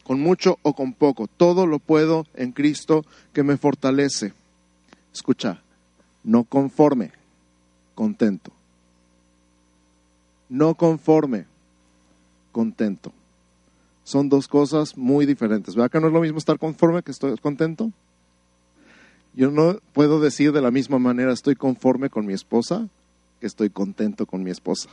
Con 0.02 0.18
mucho 0.18 0.58
o 0.62 0.72
con 0.72 0.94
poco. 0.94 1.28
Todo 1.28 1.66
lo 1.66 1.78
puedo 1.78 2.24
en 2.32 2.52
Cristo 2.52 3.04
que 3.34 3.42
me 3.42 3.58
fortalece. 3.58 4.32
Escucha, 5.12 5.60
no 6.24 6.44
conforme, 6.44 7.12
contento. 7.94 8.50
No 10.48 10.74
conforme, 10.74 11.44
contento. 12.50 13.12
Son 14.04 14.30
dos 14.30 14.48
cosas 14.48 14.96
muy 14.96 15.26
diferentes. 15.26 15.74
¿Verdad 15.74 15.90
que 15.90 16.00
no 16.00 16.06
es 16.06 16.14
lo 16.14 16.20
mismo 16.22 16.38
estar 16.38 16.58
conforme 16.58 17.02
que 17.02 17.10
estoy 17.10 17.36
contento? 17.36 17.92
Yo 19.36 19.50
no 19.50 19.80
puedo 19.92 20.18
decir 20.18 20.52
de 20.52 20.62
la 20.62 20.70
misma 20.70 20.98
manera 20.98 21.30
estoy 21.30 21.56
conforme 21.56 22.08
con 22.08 22.24
mi 22.24 22.32
esposa 22.32 22.88
que 23.38 23.46
estoy 23.46 23.68
contento 23.68 24.24
con 24.24 24.42
mi 24.42 24.50
esposa. 24.50 24.88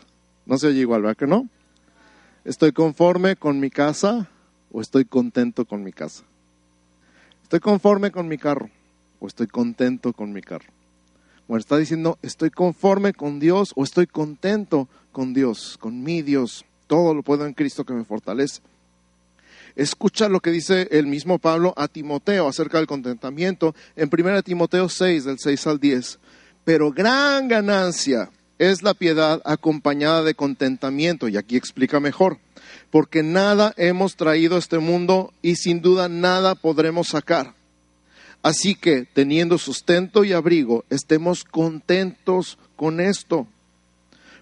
No 0.45 0.57
se 0.57 0.67
oye 0.67 0.81
igual, 0.81 1.03
¿verdad 1.03 1.15
que 1.15 1.27
no? 1.27 1.47
¿Estoy 2.43 2.73
conforme 2.73 3.38
con 3.38 3.62
mi 3.62 3.69
casa 3.69 4.27
o 4.69 4.81
estoy 4.81 5.05
contento 5.05 5.63
con 5.63 5.81
mi 5.81 5.93
casa? 5.93 6.25
¿Estoy 7.41 7.62
conforme 7.62 8.12
con 8.12 8.27
mi 8.27 8.38
carro 8.38 8.69
o 9.21 9.27
estoy 9.27 9.47
contento 9.47 10.12
con 10.12 10.33
mi 10.33 10.41
carro? 10.41 10.73
Bueno, 11.47 11.62
está 11.62 11.77
diciendo, 11.77 12.19
estoy 12.21 12.50
conforme 12.50 13.13
con 13.13 13.39
Dios 13.39 13.71
o 13.77 13.83
estoy 13.85 14.07
contento 14.07 14.89
con 15.13 15.33
Dios, 15.33 15.77
con 15.79 16.03
mi 16.03 16.21
Dios. 16.21 16.65
Todo 16.88 17.13
lo 17.13 17.23
puedo 17.23 17.45
en 17.45 17.53
Cristo 17.53 17.85
que 17.85 17.93
me 17.93 18.03
fortalece. 18.03 18.62
Escucha 19.75 20.29
lo 20.29 20.39
que 20.39 20.51
dice 20.51 20.87
el 20.91 21.07
mismo 21.07 21.39
Pablo 21.39 21.73
a 21.77 21.87
Timoteo 21.87 22.47
acerca 22.47 22.77
del 22.77 22.87
contentamiento 22.87 23.73
en 23.95 24.09
1 24.11 24.43
Timoteo 24.43 24.87
6, 24.87 25.25
del 25.25 25.39
6 25.39 25.67
al 25.67 25.79
10. 25.79 26.19
Pero 26.63 26.91
gran 26.91 27.47
ganancia 27.47 28.29
es 28.59 28.83
la 28.83 28.93
piedad 28.93 29.41
acompañada 29.45 30.23
de 30.23 30.35
contentamiento, 30.35 31.27
y 31.27 31.37
aquí 31.37 31.57
explica 31.57 31.99
mejor, 31.99 32.37
porque 32.91 33.23
nada 33.23 33.73
hemos 33.77 34.15
traído 34.15 34.55
a 34.55 34.59
este 34.59 34.77
mundo 34.77 35.33
y 35.41 35.55
sin 35.55 35.81
duda 35.81 36.07
nada 36.07 36.55
podremos 36.55 37.09
sacar. 37.09 37.55
Así 38.43 38.75
que, 38.75 39.07
teniendo 39.13 39.57
sustento 39.57 40.23
y 40.23 40.33
abrigo, 40.33 40.85
estemos 40.89 41.43
contentos 41.43 42.57
con 42.75 42.99
esto. 42.99 43.47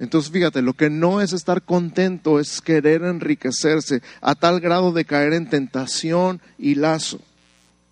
Entonces 0.00 0.32
fíjate, 0.32 0.62
lo 0.62 0.72
que 0.72 0.88
no 0.88 1.20
es 1.20 1.34
estar 1.34 1.62
contento 1.62 2.40
es 2.40 2.62
querer 2.62 3.02
enriquecerse 3.02 4.02
a 4.22 4.34
tal 4.34 4.58
grado 4.58 4.92
de 4.92 5.04
caer 5.04 5.34
en 5.34 5.48
tentación 5.48 6.40
y 6.58 6.74
lazo. 6.74 7.20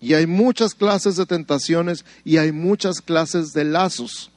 Y 0.01 0.15
hay 0.15 0.25
muchas 0.25 0.73
clases 0.73 1.17
de 1.17 1.27
tentaciones 1.27 2.05
y 2.25 2.37
hay 2.37 2.51
muchas 2.51 3.01
clases 3.01 3.53
de 3.53 3.63
lazos. 3.63 4.31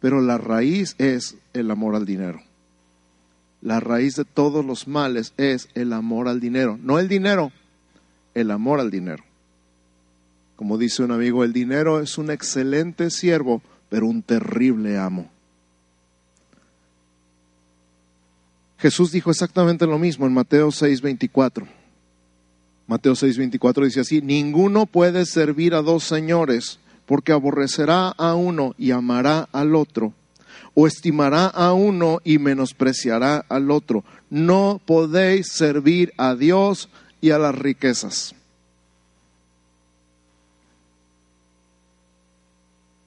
Pero 0.00 0.20
la 0.20 0.38
raíz 0.38 0.94
es 0.98 1.34
el 1.52 1.68
amor 1.68 1.96
al 1.96 2.06
dinero. 2.06 2.42
La 3.60 3.80
raíz 3.80 4.14
de 4.14 4.24
todos 4.24 4.64
los 4.64 4.86
males 4.86 5.32
es 5.36 5.68
el 5.74 5.92
amor 5.92 6.28
al 6.28 6.38
dinero. 6.38 6.78
No 6.80 7.00
el 7.00 7.08
dinero, 7.08 7.50
el 8.34 8.52
amor 8.52 8.78
al 8.78 8.92
dinero. 8.92 9.24
Como 10.54 10.78
dice 10.78 11.02
un 11.02 11.10
amigo, 11.10 11.42
el 11.42 11.52
dinero 11.52 12.00
es 12.00 12.18
un 12.18 12.30
excelente 12.30 13.10
siervo, 13.10 13.62
pero 13.88 14.06
un 14.06 14.22
terrible 14.22 14.96
amo. 14.96 15.28
Jesús 18.78 19.10
dijo 19.10 19.30
exactamente 19.30 19.86
lo 19.86 19.98
mismo 19.98 20.26
en 20.26 20.32
Mateo 20.32 20.68
6:24. 20.70 21.66
Mateo 22.86 23.14
6:24 23.14 23.84
dice 23.84 24.00
así, 24.00 24.22
ninguno 24.22 24.86
puede 24.86 25.26
servir 25.26 25.74
a 25.74 25.82
dos 25.82 26.04
señores, 26.04 26.78
porque 27.04 27.32
aborrecerá 27.32 28.08
a 28.08 28.34
uno 28.34 28.74
y 28.78 28.92
amará 28.92 29.48
al 29.52 29.74
otro, 29.74 30.14
o 30.74 30.86
estimará 30.86 31.46
a 31.46 31.72
uno 31.72 32.20
y 32.24 32.38
menospreciará 32.38 33.44
al 33.48 33.70
otro. 33.70 34.04
No 34.30 34.80
podéis 34.86 35.48
servir 35.48 36.12
a 36.16 36.34
Dios 36.34 36.88
y 37.20 37.30
a 37.30 37.38
las 37.38 37.54
riquezas. 37.54 38.34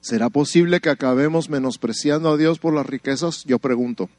¿Será 0.00 0.30
posible 0.30 0.80
que 0.80 0.90
acabemos 0.90 1.48
menospreciando 1.48 2.30
a 2.30 2.36
Dios 2.36 2.58
por 2.58 2.74
las 2.74 2.84
riquezas? 2.84 3.44
Yo 3.44 3.58
pregunto. 3.58 4.10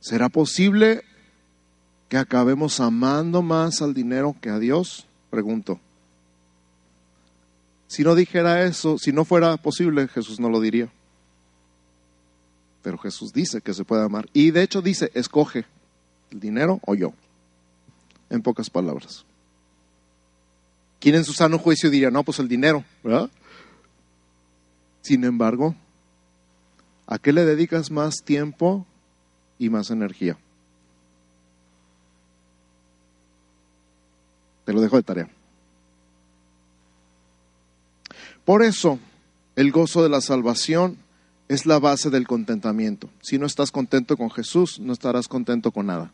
¿Será 0.00 0.28
posible 0.28 1.02
que 2.08 2.16
acabemos 2.16 2.80
amando 2.80 3.42
más 3.42 3.82
al 3.82 3.94
dinero 3.94 4.36
que 4.40 4.50
a 4.50 4.58
Dios? 4.58 5.06
Pregunto. 5.30 5.80
Si 7.88 8.02
no 8.02 8.14
dijera 8.14 8.64
eso, 8.64 8.98
si 8.98 9.12
no 9.12 9.24
fuera 9.24 9.56
posible, 9.56 10.08
Jesús 10.08 10.40
no 10.40 10.50
lo 10.50 10.60
diría. 10.60 10.88
Pero 12.82 12.98
Jesús 12.98 13.32
dice 13.32 13.60
que 13.60 13.74
se 13.74 13.84
puede 13.84 14.04
amar. 14.04 14.28
Y 14.32 14.50
de 14.50 14.62
hecho 14.62 14.82
dice, 14.82 15.10
escoge 15.14 15.64
el 16.30 16.40
dinero 16.40 16.80
o 16.86 16.94
yo. 16.94 17.12
En 18.30 18.42
pocas 18.42 18.70
palabras. 18.70 19.24
¿Quién 21.00 21.14
en 21.14 21.24
su 21.24 21.32
sano 21.32 21.58
juicio 21.58 21.90
diría, 21.90 22.10
no, 22.10 22.24
pues 22.24 22.38
el 22.38 22.48
dinero, 22.48 22.84
¿verdad? 23.02 23.30
Sin 25.02 25.24
embargo, 25.24 25.76
¿a 27.06 27.18
qué 27.18 27.32
le 27.32 27.44
dedicas 27.44 27.90
más 27.90 28.22
tiempo 28.24 28.86
y 29.58 29.70
más 29.70 29.90
energía? 29.90 30.36
Te 34.64 34.72
lo 34.72 34.80
dejo 34.80 34.96
de 34.96 35.02
tarea. 35.02 35.30
Por 38.44 38.62
eso, 38.62 38.98
el 39.56 39.72
gozo 39.72 40.02
de 40.02 40.08
la 40.08 40.20
salvación 40.20 40.98
es 41.48 41.66
la 41.66 41.78
base 41.78 42.10
del 42.10 42.26
contentamiento. 42.26 43.08
Si 43.20 43.38
no 43.38 43.46
estás 43.46 43.70
contento 43.70 44.16
con 44.16 44.30
Jesús, 44.30 44.80
no 44.80 44.92
estarás 44.92 45.28
contento 45.28 45.70
con 45.70 45.86
nada. 45.86 46.12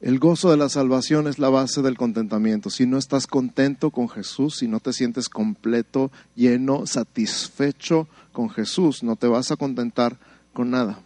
El 0.00 0.18
gozo 0.18 0.50
de 0.50 0.56
la 0.56 0.70
salvación 0.70 1.26
es 1.26 1.38
la 1.38 1.50
base 1.50 1.82
del 1.82 1.98
contentamiento. 1.98 2.70
Si 2.70 2.86
no 2.86 2.96
estás 2.96 3.26
contento 3.26 3.90
con 3.90 4.08
Jesús, 4.08 4.56
si 4.56 4.66
no 4.66 4.80
te 4.80 4.94
sientes 4.94 5.28
completo, 5.28 6.10
lleno, 6.34 6.86
satisfecho 6.86 8.08
con 8.32 8.48
Jesús, 8.48 9.02
no 9.02 9.16
te 9.16 9.26
vas 9.26 9.50
a 9.50 9.56
contentar 9.56 10.18
con 10.54 10.70
nada. 10.70 11.00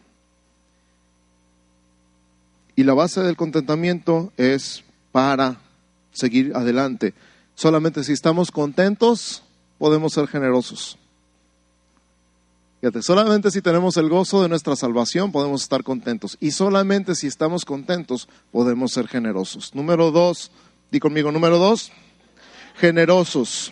Y 2.77 2.85
la 2.85 2.95
base 2.95 3.21
del 3.21 3.37
contentamiento 3.37 4.33
es 4.37 4.85
para 5.11 5.61
seguir 6.13 6.53
adelante. 6.55 7.15
Solamente 7.57 8.05
si 8.05 8.13
estamos 8.13 8.53
contentos, 8.53 9.43
podemos 9.79 10.13
ser 10.13 10.29
generosos. 10.29 10.99
Solamente 13.01 13.51
si 13.51 13.63
tenemos 13.63 13.97
el 13.97 14.09
gozo 14.09 14.43
de 14.43 14.49
nuestra 14.49 14.77
salvación 14.77 15.33
podemos 15.33 15.63
estar 15.63 15.83
contentos. 15.83 16.37
Y 16.41 16.51
solamente 16.51 17.15
si 17.15 17.27
estamos 17.27 17.65
contentos 17.65 18.29
podemos 18.53 18.93
ser 18.93 19.09
generosos. 19.09 19.75
Número 19.75 20.11
dos, 20.11 20.51
di 20.91 21.01
conmigo, 21.01 21.33
número 21.33 21.59
dos, 21.59 21.93
generosos. 22.77 23.71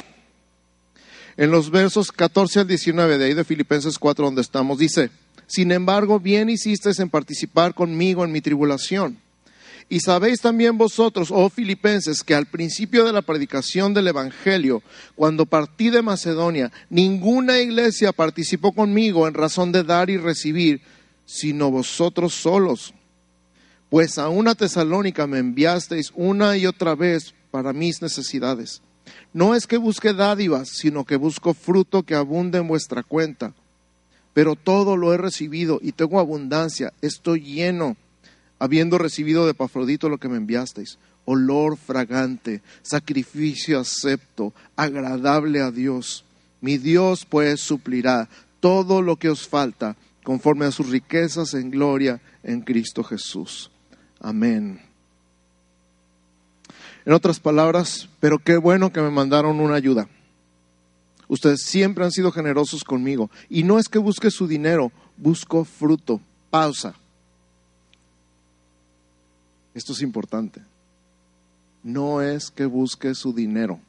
En 1.37 1.51
los 1.51 1.71
versos 1.71 2.13
14 2.13 2.61
al 2.61 2.69
19 2.69 3.19
de 3.19 3.25
ahí 3.25 3.35
de 3.35 3.45
Filipenses 3.45 3.99
4 3.99 4.25
donde 4.25 4.43
estamos, 4.43 4.79
dice, 4.79 5.11
sin 5.47 5.73
embargo, 5.73 6.21
bien 6.21 6.51
hicisteis 6.51 6.99
en 6.99 7.11
participar 7.11 7.75
conmigo 7.75 8.25
en 8.25 8.33
mi 8.33 8.41
tribulación 8.41 9.22
y 9.93 10.01
sabéis 10.01 10.41
también 10.41 10.79
vosotros, 10.79 11.29
oh 11.31 11.51
filipenses, 11.51 12.25
que 12.25 12.35
al 12.35 12.47
principio 12.47 13.05
de 13.05 13.13
la 13.13 13.21
predicación 13.21 13.93
del 13.93 14.09
Evangelio, 14.09 14.83
cuando 15.15 15.45
partí 15.45 15.91
de 15.91 16.01
Macedonia, 16.01 16.73
ninguna 16.89 17.61
iglesia 17.61 18.15
participó 18.15 18.73
conmigo 18.73 19.29
en 19.29 19.35
razón 19.35 19.71
de 19.71 19.85
dar 19.85 20.09
y 20.09 20.17
recibir, 20.17 20.81
sino 21.27 21.71
vosotros 21.71 22.33
solos. 22.33 22.95
Pues 23.91 24.17
a 24.17 24.31
una 24.31 24.55
tesalónica 24.55 25.27
me 25.27 25.41
enviasteis 25.41 26.11
una 26.15 26.57
y 26.57 26.65
otra 26.65 26.95
vez 26.95 27.35
para 27.51 27.75
mis 27.75 28.01
necesidades. 28.01 28.81
No 29.35 29.55
es 29.55 29.67
que 29.67 29.77
busque 29.77 30.15
dádivas, 30.15 30.71
sino 30.71 31.05
que 31.05 31.17
busco 31.17 31.53
fruto 31.53 32.03
que 32.03 32.15
abunde 32.15 32.57
en 32.57 32.67
vuestra 32.67 33.03
cuenta. 33.03 33.53
Pero 34.33 34.57
todo 34.57 34.97
lo 34.97 35.13
he 35.13 35.19
recibido 35.19 35.81
y 35.83 35.93
tengo 35.93 36.19
abundancia, 36.19 36.95
estoy 37.03 37.43
lleno 37.43 37.99
habiendo 38.63 38.97
recibido 38.97 39.45
de 39.45 39.55
Pafrodito 39.55 40.09
lo 40.09 40.19
que 40.19 40.29
me 40.29 40.37
enviasteis, 40.37 40.97
olor 41.25 41.77
fragante, 41.77 42.63
sacrificio 42.83 43.81
acepto, 43.81 44.55
agradable 44.77 45.61
a 45.61 45.73
Dios. 45.73 46.25
Mi 46.61 46.79
Dios 46.79 47.27
pues 47.29 47.61
suplirá 47.61 48.29
todo 48.61 49.03
lo 49.03 49.17
que 49.17 49.31
os 49.31 49.49
falta 49.49 49.97
conforme 50.23 50.65
a 50.67 50.71
sus 50.71 50.91
riquezas 50.91 51.55
en 51.55 51.73
gloria 51.73 52.21
en 52.45 52.61
Cristo 52.61 53.03
Jesús. 53.03 53.69
Amén. 54.21 54.81
En 57.05 57.15
otras 57.15 57.41
palabras, 57.41 58.09
pero 58.21 58.39
qué 58.39 58.59
bueno 58.59 58.93
que 58.93 59.03
me 59.03 59.11
mandaron 59.11 59.59
una 59.59 59.75
ayuda. 59.75 60.07
Ustedes 61.27 61.63
siempre 61.65 62.05
han 62.05 62.13
sido 62.13 62.31
generosos 62.31 62.85
conmigo. 62.85 63.29
Y 63.51 63.65
no 63.65 63.81
es 63.81 63.89
que 63.89 63.99
busque 63.99 64.31
su 64.31 64.47
dinero, 64.47 64.93
busco 65.17 65.65
fruto. 65.65 66.21
Pausa. 66.49 66.95
Esto 69.75 69.93
es 69.93 70.03
importante. 70.03 70.63
No 71.83 72.23
es 72.23 72.51
que 72.51 72.67
busque 72.67 73.15
su 73.15 73.33
dinero, 73.33 73.81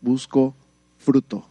busco 0.00 0.54
fruto. 0.98 1.46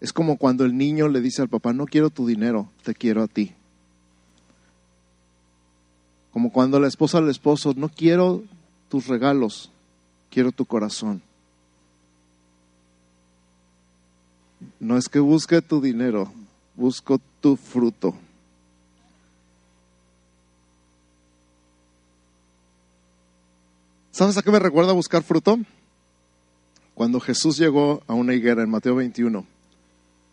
Es 0.00 0.12
como 0.12 0.36
cuando 0.36 0.64
el 0.64 0.76
niño 0.76 1.08
le 1.08 1.20
dice 1.20 1.42
al 1.42 1.48
papá, 1.48 1.72
no 1.72 1.86
quiero 1.86 2.10
tu 2.10 2.26
dinero, 2.26 2.70
te 2.82 2.94
quiero 2.94 3.22
a 3.22 3.28
ti. 3.28 3.52
Como 6.32 6.52
cuando 6.52 6.80
la 6.80 6.88
esposa 6.88 7.18
al 7.18 7.28
esposo, 7.28 7.74
no 7.76 7.88
quiero 7.88 8.42
tus 8.88 9.08
regalos, 9.08 9.70
quiero 10.30 10.52
tu 10.52 10.64
corazón. 10.64 11.22
No 14.78 14.96
es 14.96 15.08
que 15.08 15.18
busque 15.18 15.60
tu 15.62 15.80
dinero, 15.80 16.32
busco 16.76 17.20
tu 17.40 17.56
fruto. 17.56 18.14
¿Sabes 24.12 24.36
a 24.36 24.42
qué 24.42 24.50
me 24.50 24.58
recuerda 24.58 24.92
buscar 24.92 25.22
fruto? 25.22 25.58
Cuando 26.94 27.20
Jesús 27.20 27.56
llegó 27.56 28.02
a 28.08 28.14
una 28.14 28.34
higuera 28.34 28.62
en 28.62 28.70
Mateo 28.70 28.96
21, 28.96 29.46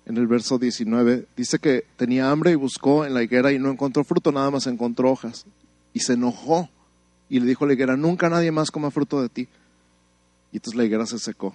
en 0.08 0.18
el 0.18 0.26
verso 0.26 0.58
19, 0.58 1.28
dice 1.38 1.60
que 1.60 1.86
tenía 1.96 2.32
hambre 2.32 2.52
y 2.52 2.56
buscó 2.56 3.06
en 3.06 3.14
la 3.14 3.22
higuera 3.22 3.52
y 3.52 3.60
no 3.60 3.70
encontró 3.70 4.04
fruto, 4.04 4.32
nada 4.32 4.50
más 4.50 4.66
encontró 4.66 5.12
hojas. 5.12 5.46
Y 5.94 6.00
se 6.00 6.14
enojó 6.14 6.70
y 7.30 7.40
le 7.40 7.46
dijo 7.46 7.66
a 7.66 7.68
la 7.68 7.74
higuera, 7.74 7.96
nunca 7.96 8.30
nadie 8.30 8.52
más 8.52 8.72
coma 8.72 8.90
fruto 8.90 9.22
de 9.22 9.30
ti. 9.30 9.48
Y 10.52 10.58
entonces 10.58 10.78
la 10.78 10.86
higuera 10.86 11.06
se 11.06 11.20
secó. 11.20 11.54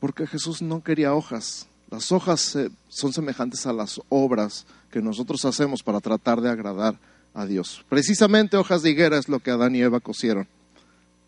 Porque 0.00 0.26
Jesús 0.26 0.60
no 0.60 0.82
quería 0.82 1.14
hojas. 1.14 1.68
Las 1.88 2.10
hojas 2.10 2.58
son 2.88 3.12
semejantes 3.12 3.64
a 3.66 3.72
las 3.72 4.00
obras 4.08 4.66
que 4.90 5.00
nosotros 5.00 5.44
hacemos 5.44 5.82
para 5.82 6.00
tratar 6.00 6.40
de 6.40 6.50
agradar 6.50 6.98
a 7.34 7.46
Dios. 7.46 7.84
Precisamente 7.88 8.56
hojas 8.56 8.82
de 8.82 8.90
higuera 8.90 9.18
es 9.18 9.28
lo 9.28 9.40
que 9.40 9.50
Adán 9.50 9.74
y 9.74 9.82
Eva 9.82 10.00
cosieron 10.00 10.46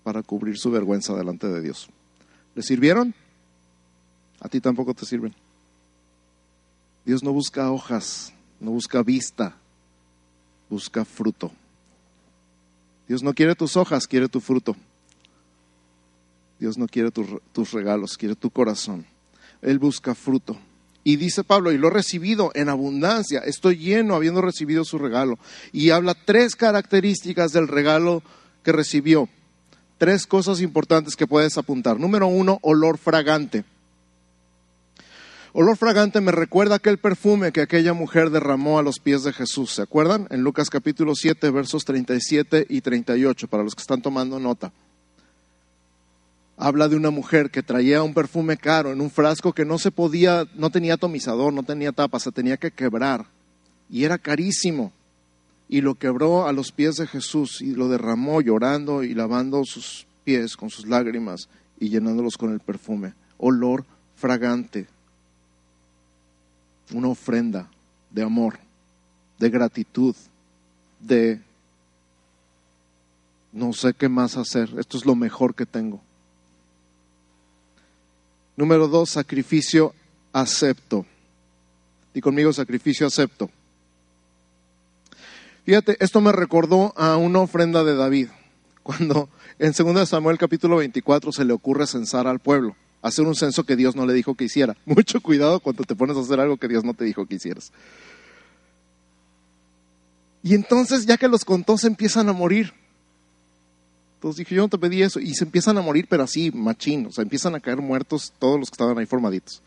para 0.05 0.23
cubrir 0.23 0.57
su 0.57 0.71
vergüenza 0.71 1.15
delante 1.15 1.49
de 1.49 1.61
Dios. 1.61 1.89
¿Le 2.55 2.63
sirvieron? 2.63 3.15
A 4.41 4.49
ti 4.49 4.61
tampoco 4.61 4.95
te 4.95 5.05
sirven. 5.05 5.35
Dios 7.05 7.23
no 7.23 7.33
busca 7.33 7.71
hojas, 7.71 8.33
no 8.61 8.71
busca 8.71 9.03
vista, 9.03 9.57
busca 10.71 11.05
fruto. 11.05 11.51
Dios 13.09 13.23
no 13.23 13.35
quiere 13.35 13.55
tus 13.55 13.77
hojas, 13.77 14.07
quiere 14.07 14.29
tu 14.29 14.41
fruto. 14.41 14.77
Dios 16.59 16.79
no 16.79 16.87
quiere 16.87 17.11
tus 17.11 17.73
regalos, 17.73 18.17
quiere 18.17 18.35
tu 18.35 18.51
corazón. 18.51 19.07
Él 19.61 19.79
busca 19.79 20.15
fruto. 20.15 20.57
Y 21.07 21.19
dice 21.19 21.45
Pablo, 21.45 21.71
y 21.71 21.79
lo 21.79 21.87
he 21.87 21.93
recibido 21.93 22.51
en 22.55 22.69
abundancia, 22.69 23.39
estoy 23.39 23.77
lleno 23.77 24.17
habiendo 24.17 24.43
recibido 24.43 24.85
su 24.85 24.99
regalo. 24.99 25.39
Y 25.71 25.91
habla 25.91 26.17
tres 26.25 26.57
características 26.57 27.53
del 27.53 27.69
regalo 27.69 28.25
que 28.65 28.73
recibió. 28.73 29.29
Tres 29.99 30.27
cosas 30.27 30.61
importantes 30.61 31.15
que 31.15 31.29
puedes 31.29 31.57
apuntar. 31.59 32.01
Número 32.01 32.27
uno, 32.27 32.59
olor 32.61 32.99
fragante. 32.99 33.63
Olor 35.53 35.77
fragante 35.77 36.21
me 36.21 36.33
recuerda 36.33 36.75
aquel 36.75 36.99
perfume 36.99 37.53
que 37.53 37.61
aquella 37.61 37.93
mujer 37.93 38.31
derramó 38.31 38.81
a 38.81 38.83
los 38.83 38.99
pies 38.99 39.23
de 39.23 39.33
Jesús. 39.33 39.75
¿Se 39.75 39.83
acuerdan? 39.83 40.27
En 40.31 40.41
Lucas 40.41 40.71
capítulo 40.71 41.15
7, 41.15 41.51
versos 41.51 41.85
37 41.85 42.67
y 42.69 42.81
38, 42.81 43.47
para 43.47 43.63
los 43.63 43.77
que 43.77 43.83
están 43.83 44.03
tomando 44.03 44.41
nota 44.41 44.73
habla 46.57 46.89
de 46.89 46.97
una 46.97 47.11
mujer 47.11 47.51
que 47.51 47.63
traía 47.63 48.03
un 48.03 48.15
perfume 48.15 48.57
caro 48.57 48.93
en 48.93 49.01
un 49.01 49.11
frasco 49.11 49.53
que 49.53 49.65
no 49.65 49.79
se 49.79 49.91
podía, 49.91 50.47
no 50.55 50.71
tenía 50.71 50.95
atomizador, 50.95 51.53
no 51.53 51.63
tenía 51.63 51.93
tapa, 51.93 52.19
se 52.19 52.33
tenía 52.33 52.57
que 52.57 52.71
quebrar. 52.71 53.27
Y 53.91 54.05
era 54.05 54.19
carísimo. 54.19 54.93
Y 55.69 55.81
lo 55.81 55.97
quebró 55.97 56.47
a 56.47 56.53
los 56.53 56.73
pies 56.73 56.97
de 56.97 57.07
Jesús 57.07 57.61
y 57.61 57.75
lo 57.75 57.89
derramó 57.89 58.41
llorando 58.41 59.03
y 59.03 59.15
lavando 59.15 59.65
sus 59.65 60.07
pies 60.25 60.57
con 60.57 60.71
sus 60.71 60.87
lágrimas 60.87 61.49
y 61.79 61.89
llenándolos 61.89 62.37
con 62.37 62.53
el 62.53 62.61
perfume. 62.61 63.15
Olor 63.39 63.85
fragante. 64.15 64.87
Una 66.93 67.09
ofrenda 67.09 67.69
de 68.11 68.23
amor, 68.23 68.59
de 69.39 69.51
gratitud, 69.51 70.15
de 71.01 71.41
no 73.53 73.73
sé 73.73 73.93
qué 73.93 74.09
más 74.09 74.37
hacer. 74.37 74.71
Esto 74.79 74.97
es 74.97 75.05
lo 75.05 75.17
mejor 75.17 75.55
que 75.55 75.67
tengo. 75.67 76.01
Número 78.57 78.89
dos, 78.89 79.11
sacrificio 79.11 79.95
acepto. 80.33 81.05
Y 82.15 82.21
conmigo 82.21 82.53
sacrificio 82.53 83.07
acepto. 83.07 83.51
Fíjate, 85.65 85.97
esto 86.01 86.21
me 86.21 86.33
recordó 86.33 86.95
a 86.97 87.17
una 87.17 87.41
ofrenda 87.41 87.83
de 87.83 87.97
David, 87.97 88.29
cuando 88.83 89.29
en 89.59 89.73
2 89.73 90.09
Samuel 90.09 90.39
capítulo 90.39 90.77
24 90.77 91.33
se 91.33 91.45
le 91.45 91.53
ocurre 91.53 91.87
censar 91.87 92.27
al 92.29 92.39
pueblo, 92.39 92.77
hacer 93.03 93.27
un 93.27 93.35
censo 93.35 93.65
que 93.65 93.75
Dios 93.75 93.97
no 93.97 94.07
le 94.07 94.15
dijo 94.15 94.37
que 94.37 94.45
hiciera. 94.45 94.77
Mucho 94.87 95.21
cuidado 95.21 95.61
cuando 95.61 95.85
te 95.85 95.97
pones 95.97 96.17
a 96.17 96.21
hacer 96.21 96.39
algo 96.41 96.57
que 96.57 96.69
Dios 96.69 96.85
no 96.85 96.95
te 96.95 97.05
dijo 97.05 97.27
que 97.27 97.35
hicieras. 97.35 97.73
Y 100.43 100.55
entonces, 100.55 101.05
ya 101.05 101.17
que 101.17 101.27
los 101.27 101.45
contó, 101.45 101.77
se 101.77 101.89
empiezan 101.89 102.29
a 102.29 102.33
morir. 102.33 102.73
Dije, 104.35 104.55
yo 104.57 104.63
no 104.63 104.69
te 104.69 104.79
pedí 104.79 105.03
eso. 105.03 105.21
Y 105.21 105.35
se 105.35 105.45
empiezan 105.45 105.79
a 105.79 105.83
morir, 105.83 106.07
pero 106.09 106.25
así, 106.25 106.51
machín. 106.51 107.07
O 107.07 107.13
sea, 107.13 107.23
empiezan 107.23 107.55
a 107.55 107.61
caer 107.61 107.81
muertos 107.81 108.33
todos 108.41 108.59
los 108.59 108.71
que 108.71 108.75
estaban 108.75 108.99
ahí 108.99 109.07
formaditos. 109.07 109.63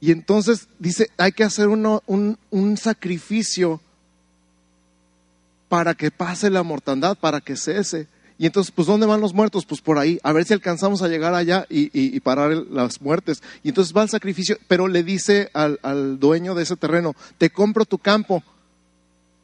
Y 0.00 0.12
entonces 0.12 0.68
dice, 0.78 1.10
hay 1.16 1.32
que 1.32 1.42
hacer 1.42 1.66
un, 1.66 2.38
un 2.50 2.76
sacrificio 2.76 3.80
para 5.68 5.94
que 5.94 6.10
pase 6.10 6.50
la 6.50 6.62
mortandad, 6.62 7.18
para 7.18 7.40
que 7.40 7.56
cese. 7.56 8.06
Y 8.38 8.46
entonces, 8.46 8.72
pues, 8.74 8.86
¿dónde 8.86 9.06
van 9.06 9.20
los 9.20 9.34
muertos? 9.34 9.66
Pues 9.66 9.80
por 9.80 9.98
ahí, 9.98 10.20
a 10.22 10.32
ver 10.32 10.44
si 10.44 10.54
alcanzamos 10.54 11.02
a 11.02 11.08
llegar 11.08 11.34
allá 11.34 11.66
y, 11.68 12.20
parar 12.20 12.52
las 12.70 13.02
muertes. 13.02 13.42
Y 13.64 13.70
entonces 13.70 13.94
va 13.94 14.02
al 14.02 14.08
sacrificio, 14.08 14.56
pero 14.68 14.86
le 14.86 15.02
dice 15.02 15.50
al, 15.52 16.20
dueño 16.20 16.54
de 16.54 16.62
ese 16.62 16.76
terreno, 16.76 17.16
te 17.36 17.50
compro 17.50 17.84
tu 17.84 17.98
campo. 17.98 18.44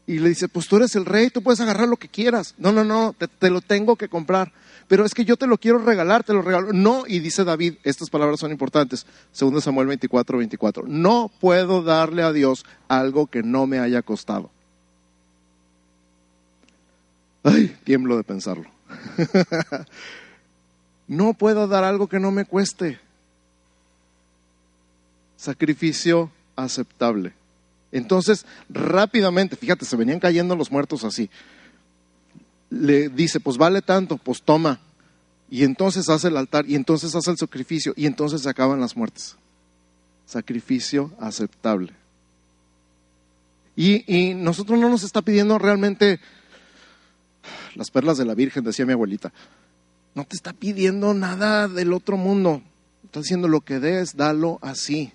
Y 0.07 0.19
le 0.19 0.29
dice, 0.29 0.49
pues 0.49 0.69
tú 0.69 0.77
eres 0.77 0.95
el 0.97 1.07
rey, 1.07 1.31
tú 1.31 1.43
puedes 1.43 1.61
agarrar 1.61 1.88
lo 1.88 1.97
que 1.97 2.09
quieras. 2.09 2.55
No, 2.59 2.73
no, 2.73 2.85
no, 2.85 3.14
te, 3.14 3.51
lo 3.51 3.62
tengo 3.62 3.97
que 3.97 4.09
comprar. 4.09 4.53
Pero 4.87 5.07
es 5.07 5.14
que 5.14 5.25
yo 5.25 5.37
te 5.37 5.47
lo 5.47 5.57
quiero 5.57 5.79
regalar, 5.79 6.25
te 6.25 6.35
lo 6.35 6.43
regalo. 6.43 6.75
No, 6.75 7.05
y 7.07 7.21
dice 7.21 7.45
David, 7.45 7.77
estas 7.85 8.11
palabras 8.11 8.40
son 8.40 8.51
importantes, 8.51 9.07
segundo 9.33 9.62
Samuel 9.62 9.87
24, 9.87 10.37
24. 10.37 10.85
No 10.87 11.31
puedo 11.40 11.83
darle 11.83 12.23
a 12.23 12.33
Dios 12.33 12.67
algo 12.87 13.29
que 13.29 13.43
no 13.43 13.67
me 13.67 13.79
haya 13.79 14.03
costado. 14.03 14.51
Ay, 17.43 17.75
tiemblo 17.85 18.19
de 18.19 18.25
pensarlo. 18.25 18.69
no 21.09 21.33
puedo 21.33 21.67
dar 21.67 21.85
algo 21.85 22.09
que 22.09 22.21
no 22.21 22.31
me 22.31 22.45
cueste. 22.45 22.99
Sacrificio 25.37 26.31
aceptable. 26.57 27.33
Entonces, 27.94 28.44
rápidamente, 28.68 29.54
fíjate, 29.54 29.85
se 29.85 29.94
venían 29.94 30.18
cayendo 30.18 30.57
los 30.57 30.72
muertos 30.72 31.04
así. 31.04 31.30
Le 32.68 33.09
dice, 33.09 33.38
pues 33.38 33.57
vale 33.57 33.83
tanto, 33.83 34.16
pues 34.16 34.42
toma. 34.42 34.80
Y 35.48 35.62
entonces 35.62 36.09
hace 36.09 36.26
el 36.26 36.37
altar, 36.37 36.64
y 36.68 36.74
entonces 36.74 37.14
hace 37.14 37.30
el 37.30 37.38
sacrificio, 37.38 37.94
y 37.96 38.07
entonces 38.07 38.42
se 38.42 38.50
acaban 38.50 38.80
las 38.80 38.96
muertes. 38.96 39.37
Sacrificio 40.26 41.12
aceptable. 41.20 41.92
Y, 43.76 44.12
y 44.12 44.35
nosotros 44.35 44.76
no 44.80 44.88
nos 44.88 45.04
está 45.04 45.22
pidiendo 45.22 45.57
realmente 45.61 46.18
las 47.76 47.92
perlas 47.92 48.18
de 48.18 48.24
la 48.24 48.35
Virgen, 48.35 48.64
decía 48.64 48.87
mi 48.87 48.92
abuelita. 48.92 49.33
No 50.16 50.24
te 50.24 50.35
está 50.35 50.52
pidiendo 50.52 51.14
nada 51.14 51.68
del 51.68 51.92
otro 51.92 52.16
mundo. 52.16 52.61
Está 53.04 53.20
diciendo 53.20 53.46
lo 53.46 53.61
que 53.61 53.78
des, 53.78 54.16
dalo 54.16 54.59
así. 54.62 55.12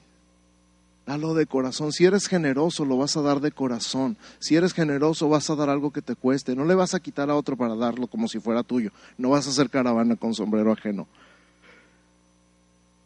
Dalo 1.09 1.33
de 1.33 1.47
corazón. 1.47 1.91
Si 1.91 2.05
eres 2.05 2.27
generoso, 2.27 2.85
lo 2.85 2.95
vas 2.95 3.17
a 3.17 3.23
dar 3.23 3.39
de 3.39 3.51
corazón. 3.51 4.15
Si 4.37 4.55
eres 4.55 4.75
generoso, 4.75 5.27
vas 5.27 5.49
a 5.49 5.55
dar 5.55 5.67
algo 5.67 5.89
que 5.89 6.03
te 6.03 6.13
cueste. 6.13 6.55
No 6.55 6.65
le 6.65 6.75
vas 6.75 6.93
a 6.93 6.99
quitar 6.99 7.31
a 7.31 7.35
otro 7.35 7.57
para 7.57 7.73
darlo 7.73 8.05
como 8.05 8.27
si 8.27 8.39
fuera 8.39 8.61
tuyo. 8.61 8.91
No 9.17 9.31
vas 9.31 9.47
a 9.47 9.49
hacer 9.49 9.71
caravana 9.71 10.17
con 10.17 10.35
sombrero 10.35 10.71
ajeno. 10.71 11.07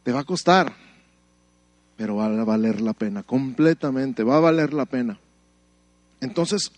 Te 0.04 0.12
va 0.12 0.20
a 0.20 0.24
costar, 0.26 0.76
pero 1.96 2.18
va 2.18 2.26
a 2.26 2.44
valer 2.44 2.82
la 2.82 2.92
pena. 2.92 3.24
Completamente, 3.24 4.24
va 4.24 4.36
a 4.36 4.42
valer 4.42 4.74
la 4.74 4.84
pena. 4.84 5.18
Entonces, 6.20 6.74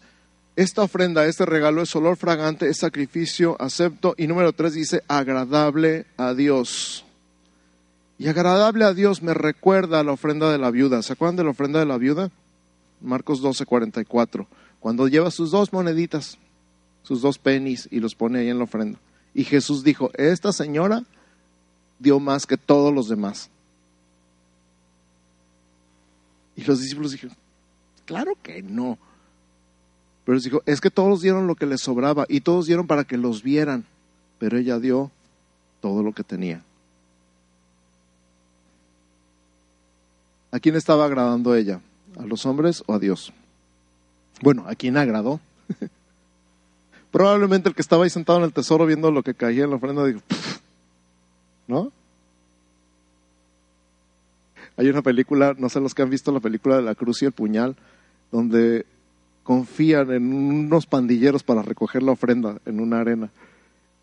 esta 0.56 0.84
ofrenda, 0.84 1.26
este 1.26 1.48
regalo 1.48 1.82
es 1.82 1.96
olor 1.96 2.18
fragante, 2.18 2.70
es 2.70 2.78
sacrificio 2.78 3.60
acepto. 3.60 4.14
Y 4.16 4.28
número 4.28 4.54
tres 4.54 4.74
dice 4.74 5.02
agradable 5.08 6.06
a 6.18 6.36
Dios. 6.36 7.05
Y 8.18 8.28
agradable 8.28 8.86
a 8.86 8.94
Dios 8.94 9.22
me 9.22 9.34
recuerda 9.34 10.04
la 10.04 10.14
ofrenda 10.14 10.52
de 10.52 10.58
la 10.58 10.72
viuda. 10.72 11.02
¿Se 11.02 11.14
acuerdan 11.14 11.36
de 11.36 11.44
la 11.44 11.50
ofrenda 11.50 11.80
de 11.80 11.86
la 11.86 11.98
viuda? 11.98 12.32
Marcos 13.02 13.42
12, 13.42 13.66
44. 13.66 14.48
Cuando 14.80 15.08
lleva 15.08 15.32
sus 15.32 15.52
dos 15.52 15.74
moneditas, 15.74 16.38
sus 17.04 17.22
dos 17.22 17.38
pennies 17.38 17.88
y 17.92 18.00
los 18.00 18.16
pone 18.16 18.40
ahí 18.40 18.50
en 18.50 18.58
la 18.58 18.64
ofrenda. 18.64 19.00
Y 19.34 19.44
Jesús 19.44 19.84
dijo, 19.84 20.12
esta 20.14 20.54
señora 20.54 21.04
dio 22.00 22.20
más 22.20 22.46
que 22.46 22.58
todos 22.58 22.94
los 22.94 23.10
demás. 23.10 23.50
Y 26.56 26.64
los 26.64 26.80
discípulos 26.80 27.12
dijeron, 27.12 27.36
claro 28.06 28.38
que 28.42 28.64
no. 28.64 28.98
Pero 30.24 30.40
dijo, 30.40 30.64
es 30.66 30.80
que 30.80 30.90
todos 30.90 31.22
dieron 31.22 31.48
lo 31.48 31.56
que 31.56 31.66
les 31.66 31.82
sobraba 31.82 32.26
y 32.30 32.42
todos 32.42 32.66
dieron 32.66 32.88
para 32.88 33.04
que 33.04 33.18
los 33.18 33.44
vieran, 33.44 33.86
pero 34.40 34.58
ella 34.58 34.80
dio 34.80 35.12
todo 35.82 36.02
lo 36.02 36.14
que 36.14 36.24
tenía. 36.24 36.64
¿A 40.56 40.60
quién 40.62 40.78
estaba 40.78 41.04
agradando 41.04 41.54
ella? 41.54 41.82
¿A 42.18 42.26
los 42.26 42.46
hombres 42.46 42.82
o 42.86 42.94
a 42.94 43.00
Dios? 43.00 43.34
Bueno, 44.42 44.64
¿a 44.66 44.76
quién 44.76 44.96
agradó? 44.96 45.42
Probablemente 47.12 47.68
el 47.68 47.76
que 47.76 47.82
estaba 47.82 48.06
ahí 48.06 48.10
sentado 48.10 48.40
en 48.40 48.46
el 48.46 48.54
tesoro 48.54 48.86
viendo 48.86 49.12
lo 49.12 49.22
que 49.22 49.34
caía 49.34 49.66
en 49.66 49.72
la 49.72 49.76
ofrenda, 49.76 50.06
dijo, 50.06 50.22
¿no? 51.68 51.92
Hay 54.78 54.88
una 54.88 55.02
película, 55.02 55.54
no 55.58 55.68
sé 55.68 55.82
los 55.82 55.94
que 55.94 56.04
han 56.04 56.10
visto 56.10 56.32
la 56.32 56.40
película 56.40 56.78
de 56.78 56.84
la 56.84 56.96
cruz 56.96 57.22
y 57.22 57.26
el 57.26 57.34
puñal, 57.34 57.76
donde 58.32 58.86
confían 59.44 60.10
en 60.14 60.32
unos 60.32 60.86
pandilleros 60.86 61.44
para 61.44 61.64
recoger 61.64 62.02
la 62.02 62.14
ofrenda 62.14 62.62
en 62.66 62.80
una 62.80 63.02
arena. 63.02 63.30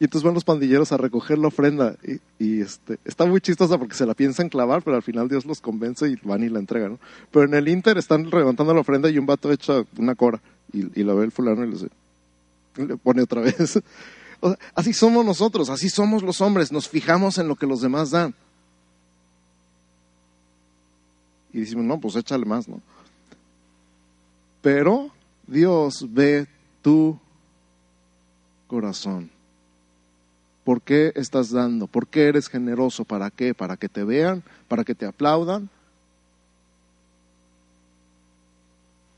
Y 0.03 0.07
entonces 0.07 0.25
van 0.25 0.35
los 0.35 0.43
pandilleros 0.43 0.91
a 0.91 0.97
recoger 0.97 1.39
la 1.39 1.47
ofrenda 1.47 1.95
y, 2.41 2.61
este, 2.61 2.99
está 3.05 3.25
muy 3.25 3.41
chistosa 3.41 3.79
porque 3.79 3.95
se 3.95 4.05
la 4.05 4.15
piensan 4.15 4.49
clavar, 4.49 4.83
pero 4.83 4.97
al 4.97 5.03
final 5.05 5.29
Dios 5.29 5.47
los 5.47 5.61
convence 5.61 6.09
y 6.09 6.17
van 6.25 6.43
y 6.43 6.49
la 6.49 6.59
entregan. 6.59 6.99
Pero 7.31 7.45
en 7.45 7.55
el 7.55 7.69
Inter 7.69 7.97
están 7.99 8.29
levantando 8.29 8.75
la 8.75 8.81
ofrenda 8.81 9.09
y 9.09 9.19
un 9.19 9.27
vato 9.27 9.53
echa 9.53 9.85
una 9.97 10.17
cora 10.17 10.43
y, 10.73 11.01
y 11.01 11.05
la 11.05 11.15
ve 11.15 11.27
el 11.27 11.31
fulano 11.31 11.65
y 11.65 11.71
le, 11.71 12.85
le 12.85 12.97
pone 12.97 13.23
otra 13.23 13.41
vez. 13.43 13.81
así 14.75 14.93
somos 14.93 15.25
nosotros, 15.25 15.71
así 15.71 15.89
somos 15.89 16.25
los 16.25 16.41
hombres, 16.41 16.73
nos 16.73 16.89
fijamos 16.89 17.39
en 17.39 17.47
lo 17.47 17.55
que 17.55 17.69
los 17.69 17.81
demás 17.81 18.11
dan. 18.11 18.35
Y 21.53 21.61
decimos, 21.61 21.85
no, 21.85 22.01
pues 22.01 22.17
échale 22.17 22.45
más, 22.45 22.67
¿no? 22.67 22.81
Pero 24.63 25.13
Dios 25.47 26.13
ve 26.13 26.49
tu 26.83 27.17
corazón. 28.67 29.31
¿Por 30.65 30.83
qué 30.83 31.13
estás 31.17 31.51
dando? 31.51 31.87
¿Por 31.87 32.07
qué 32.07 32.29
eres 32.29 32.49
generoso? 32.49 33.05
¿Para 33.05 33.31
qué? 33.31 33.55
¿Para 33.55 33.77
que 33.77 33.89
te 33.89 34.05
vean? 34.05 34.43
¿Para 34.69 34.85
que 34.85 34.95
te 34.95 35.07
aplaudan? 35.07 35.69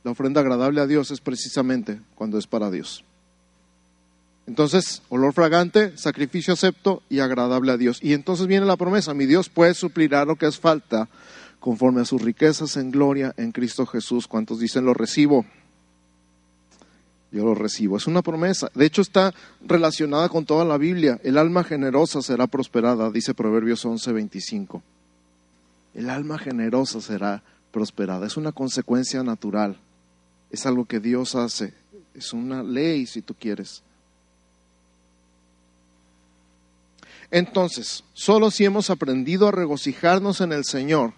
La 0.04 0.10
ofrenda 0.10 0.40
agradable 0.40 0.80
a 0.80 0.86
Dios 0.86 1.10
es 1.10 1.20
precisamente 1.20 2.00
cuando 2.14 2.38
es 2.38 2.46
para 2.46 2.70
Dios. 2.70 3.04
Entonces, 4.46 5.02
olor 5.08 5.32
fragante, 5.32 5.96
sacrificio 5.96 6.52
acepto 6.52 7.02
y 7.08 7.20
agradable 7.20 7.72
a 7.72 7.78
Dios. 7.78 7.98
Y 8.02 8.12
entonces 8.12 8.46
viene 8.46 8.66
la 8.66 8.76
promesa, 8.76 9.14
mi 9.14 9.24
Dios 9.24 9.48
puede 9.48 9.72
suplirá 9.72 10.24
lo 10.26 10.36
que 10.36 10.46
es 10.46 10.58
falta 10.58 11.08
conforme 11.60 12.02
a 12.02 12.04
sus 12.04 12.20
riquezas 12.20 12.76
en 12.76 12.90
gloria 12.90 13.32
en 13.38 13.52
Cristo 13.52 13.86
Jesús. 13.86 14.28
¿Cuántos 14.28 14.58
dicen 14.58 14.84
lo 14.84 14.92
recibo? 14.92 15.46
Yo 17.34 17.44
lo 17.44 17.54
recibo. 17.54 17.96
Es 17.96 18.06
una 18.06 18.22
promesa. 18.22 18.70
De 18.74 18.86
hecho, 18.86 19.02
está 19.02 19.34
relacionada 19.60 20.28
con 20.28 20.46
toda 20.46 20.64
la 20.64 20.78
Biblia. 20.78 21.20
El 21.24 21.36
alma 21.36 21.64
generosa 21.64 22.22
será 22.22 22.46
prosperada, 22.46 23.10
dice 23.10 23.34
Proverbios 23.34 23.84
11:25. 23.84 24.82
El 25.94 26.10
alma 26.10 26.38
generosa 26.38 27.00
será 27.00 27.42
prosperada. 27.72 28.26
Es 28.26 28.36
una 28.36 28.52
consecuencia 28.52 29.24
natural. 29.24 29.76
Es 30.50 30.64
algo 30.64 30.84
que 30.84 31.00
Dios 31.00 31.34
hace. 31.34 31.74
Es 32.14 32.32
una 32.32 32.62
ley, 32.62 33.04
si 33.06 33.20
tú 33.20 33.34
quieres. 33.34 33.82
Entonces, 37.32 38.04
solo 38.12 38.52
si 38.52 38.64
hemos 38.64 38.90
aprendido 38.90 39.48
a 39.48 39.52
regocijarnos 39.52 40.40
en 40.40 40.52
el 40.52 40.64
Señor, 40.64 41.14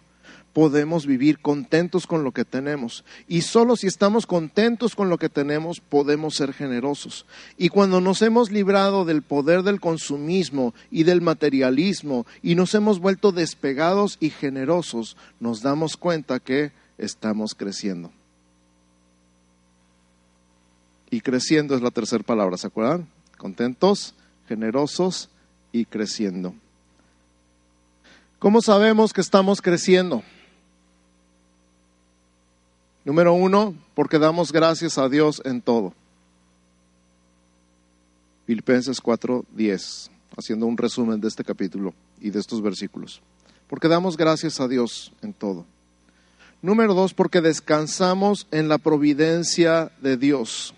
podemos 0.57 1.05
vivir 1.05 1.41
contentos 1.41 2.07
con 2.07 2.25
lo 2.25 2.33
que 2.33 2.47
tenemos. 2.47 3.05
Y 3.29 3.43
solo 3.43 3.77
si 3.77 3.89
estamos 3.89 4.25
contentos 4.25 4.95
con 4.95 5.11
lo 5.11 5.19
que 5.19 5.29
tenemos, 5.29 5.81
podemos 5.81 6.35
ser 6.35 6.55
generosos. 6.55 7.27
Y 7.59 7.69
cuando 7.69 8.01
nos 8.01 8.23
hemos 8.23 8.51
librado 8.51 9.05
del 9.05 9.21
poder 9.21 9.65
del 9.65 9.81
consumismo 9.81 10.73
y 10.91 11.03
del 11.03 11.21
materialismo 11.21 12.25
y 12.43 12.55
nos 12.55 12.75
hemos 12.75 13.01
vuelto 13.01 13.33
despegados 13.33 14.17
y 14.19 14.31
generosos, 14.31 15.19
nos 15.41 15.61
damos 15.61 15.99
cuenta 15.99 16.41
que 16.41 16.73
estamos 16.97 17.55
creciendo. 17.55 18.11
Y 21.11 21.21
creciendo 21.21 21.77
es 21.77 21.83
la 21.83 21.91
tercera 21.91 22.25
palabra, 22.25 22.57
¿se 22.57 22.69
acuerdan? 22.69 23.07
Contentos, 23.37 24.15
generosos 24.49 25.29
y 25.71 25.85
creciendo. 25.85 26.55
¿Cómo 28.39 28.63
sabemos 28.63 29.13
que 29.13 29.21
estamos 29.21 29.61
creciendo? 29.61 30.23
Número 33.07 33.35
uno, 33.35 33.73
porque 33.95 34.19
damos 34.19 34.51
gracias 34.51 34.99
a 34.99 35.09
Dios 35.09 35.41
en 35.45 35.63
todo. 35.63 35.95
Filipenses 38.47 39.01
4:10, 39.01 40.11
haciendo 40.37 40.67
un 40.67 40.77
resumen 40.77 41.21
de 41.21 41.29
este 41.29 41.45
capítulo 41.45 41.95
y 42.21 42.31
de 42.31 42.41
estos 42.41 42.61
versículos. 42.61 43.23
Porque 43.69 43.87
damos 43.87 44.17
gracias 44.17 44.59
a 44.59 44.67
Dios 44.67 45.13
en 45.23 45.33
todo. 45.33 45.65
Número 46.63 46.95
dos, 46.95 47.15
porque 47.15 47.41
descansamos 47.41 48.49
en 48.51 48.67
la 48.67 48.79
providencia 48.79 49.93
de 50.03 50.17
Dios. 50.17 50.75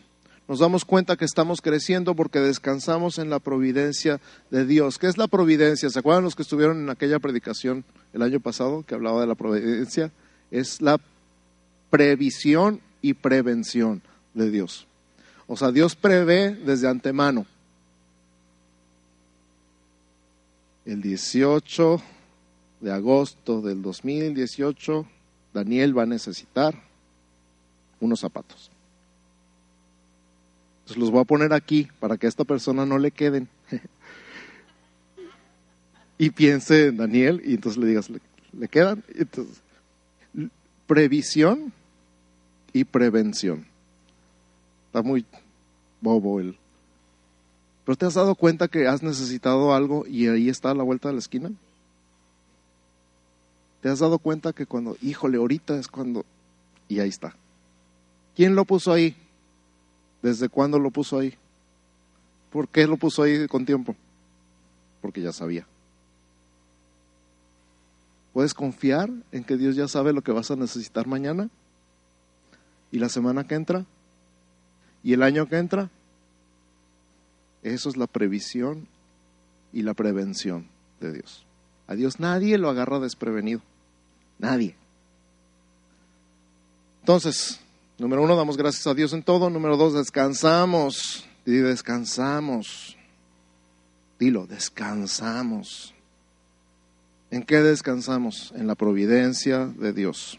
nos 0.48 0.58
damos 0.58 0.84
cuenta 0.84 1.16
que 1.16 1.26
estamos 1.26 1.62
creciendo 1.62 2.14
porque 2.14 2.40
descansamos 2.40 3.18
en 3.18 3.30
la 3.30 3.38
providencia 3.38 4.20
de 4.50 4.66
Dios. 4.66 4.98
¿Qué 4.98 5.06
es 5.06 5.16
la 5.16 5.28
providencia? 5.28 5.88
¿Se 5.88 5.98
acuerdan 5.98 6.24
los 6.24 6.34
que 6.34 6.42
estuvieron 6.42 6.78
en 6.78 6.90
aquella 6.90 7.18
predicación 7.20 7.84
el 8.12 8.20
año 8.20 8.40
pasado 8.40 8.82
que 8.82 8.94
hablaba 8.94 9.22
de 9.22 9.26
la 9.26 9.34
providencia? 9.34 10.10
Es 10.50 10.80
la 10.80 10.98
previsión 11.90 12.80
y 13.02 13.14
prevención 13.14 14.02
de 14.34 14.50
Dios. 14.50 14.86
O 15.46 15.56
sea, 15.56 15.72
Dios 15.72 15.96
prevé 15.96 16.54
desde 16.54 16.88
antemano. 16.88 17.46
El 20.84 21.02
18 21.02 22.02
de 22.80 22.92
agosto 22.92 23.60
del 23.60 23.82
2018, 23.82 25.06
Daniel 25.52 25.96
va 25.96 26.04
a 26.04 26.06
necesitar 26.06 26.74
unos 28.00 28.20
zapatos. 28.20 28.70
Entonces 30.80 30.96
los 30.96 31.10
voy 31.10 31.20
a 31.20 31.24
poner 31.24 31.52
aquí 31.52 31.88
para 32.00 32.16
que 32.16 32.26
a 32.26 32.28
esta 32.28 32.44
persona 32.44 32.86
no 32.86 32.98
le 32.98 33.10
queden. 33.10 33.48
y 36.18 36.30
piense 36.30 36.86
en 36.86 36.96
Daniel 36.96 37.42
y 37.44 37.54
entonces 37.54 37.78
le 37.78 37.88
digas, 37.88 38.10
¿le, 38.10 38.68
quedan? 38.68 39.04
Entonces, 39.14 39.60
previsión 40.86 41.72
y 42.72 42.84
prevención. 42.84 43.66
Está 44.86 45.02
muy 45.02 45.24
bobo 46.00 46.40
el... 46.40 46.56
Pero 47.84 47.96
te 47.96 48.06
has 48.06 48.14
dado 48.14 48.34
cuenta 48.34 48.68
que 48.68 48.86
has 48.86 49.02
necesitado 49.02 49.74
algo 49.74 50.06
y 50.06 50.28
ahí 50.28 50.48
está 50.48 50.70
a 50.70 50.74
la 50.74 50.82
vuelta 50.82 51.08
de 51.08 51.14
la 51.14 51.20
esquina. 51.20 51.50
¿Te 53.80 53.88
has 53.88 54.00
dado 54.00 54.18
cuenta 54.18 54.52
que 54.52 54.66
cuando, 54.66 54.96
híjole, 55.00 55.38
ahorita 55.38 55.78
es 55.78 55.88
cuando... 55.88 56.24
Y 56.88 57.00
ahí 57.00 57.08
está. 57.08 57.34
¿Quién 58.34 58.54
lo 58.54 58.64
puso 58.64 58.92
ahí? 58.92 59.16
¿Desde 60.22 60.48
cuándo 60.48 60.78
lo 60.78 60.90
puso 60.90 61.18
ahí? 61.18 61.34
¿Por 62.50 62.68
qué 62.68 62.86
lo 62.86 62.96
puso 62.96 63.22
ahí 63.22 63.46
con 63.46 63.64
tiempo? 63.64 63.94
Porque 65.00 65.20
ya 65.20 65.32
sabía. 65.32 65.66
¿Puedes 68.32 68.54
confiar 68.54 69.10
en 69.32 69.44
que 69.44 69.56
Dios 69.56 69.76
ya 69.76 69.88
sabe 69.88 70.12
lo 70.12 70.22
que 70.22 70.32
vas 70.32 70.50
a 70.50 70.56
necesitar 70.56 71.06
mañana? 71.06 71.50
¿Y 72.90 72.98
la 72.98 73.08
semana 73.08 73.46
que 73.46 73.54
entra? 73.54 73.84
¿Y 75.02 75.12
el 75.12 75.22
año 75.22 75.48
que 75.48 75.58
entra? 75.58 75.90
Eso 77.62 77.88
es 77.88 77.96
la 77.96 78.06
previsión 78.06 78.88
y 79.72 79.82
la 79.82 79.94
prevención 79.94 80.66
de 81.00 81.12
Dios. 81.12 81.44
A 81.86 81.94
Dios 81.94 82.20
nadie 82.20 82.58
lo 82.58 82.68
agarra 82.68 82.98
desprevenido. 82.98 83.60
Nadie. 84.38 84.76
Entonces, 87.00 87.60
número 87.98 88.22
uno, 88.22 88.36
damos 88.36 88.56
gracias 88.56 88.86
a 88.86 88.94
Dios 88.94 89.12
en 89.12 89.22
todo. 89.22 89.50
Número 89.50 89.76
dos, 89.76 89.94
descansamos. 89.94 91.26
Y 91.46 91.52
descansamos. 91.52 92.96
Dilo, 94.18 94.46
descansamos. 94.46 95.94
¿En 97.30 97.42
qué 97.42 97.62
descansamos? 97.62 98.52
En 98.56 98.66
la 98.66 98.74
providencia 98.74 99.66
de 99.66 99.92
Dios. 99.92 100.38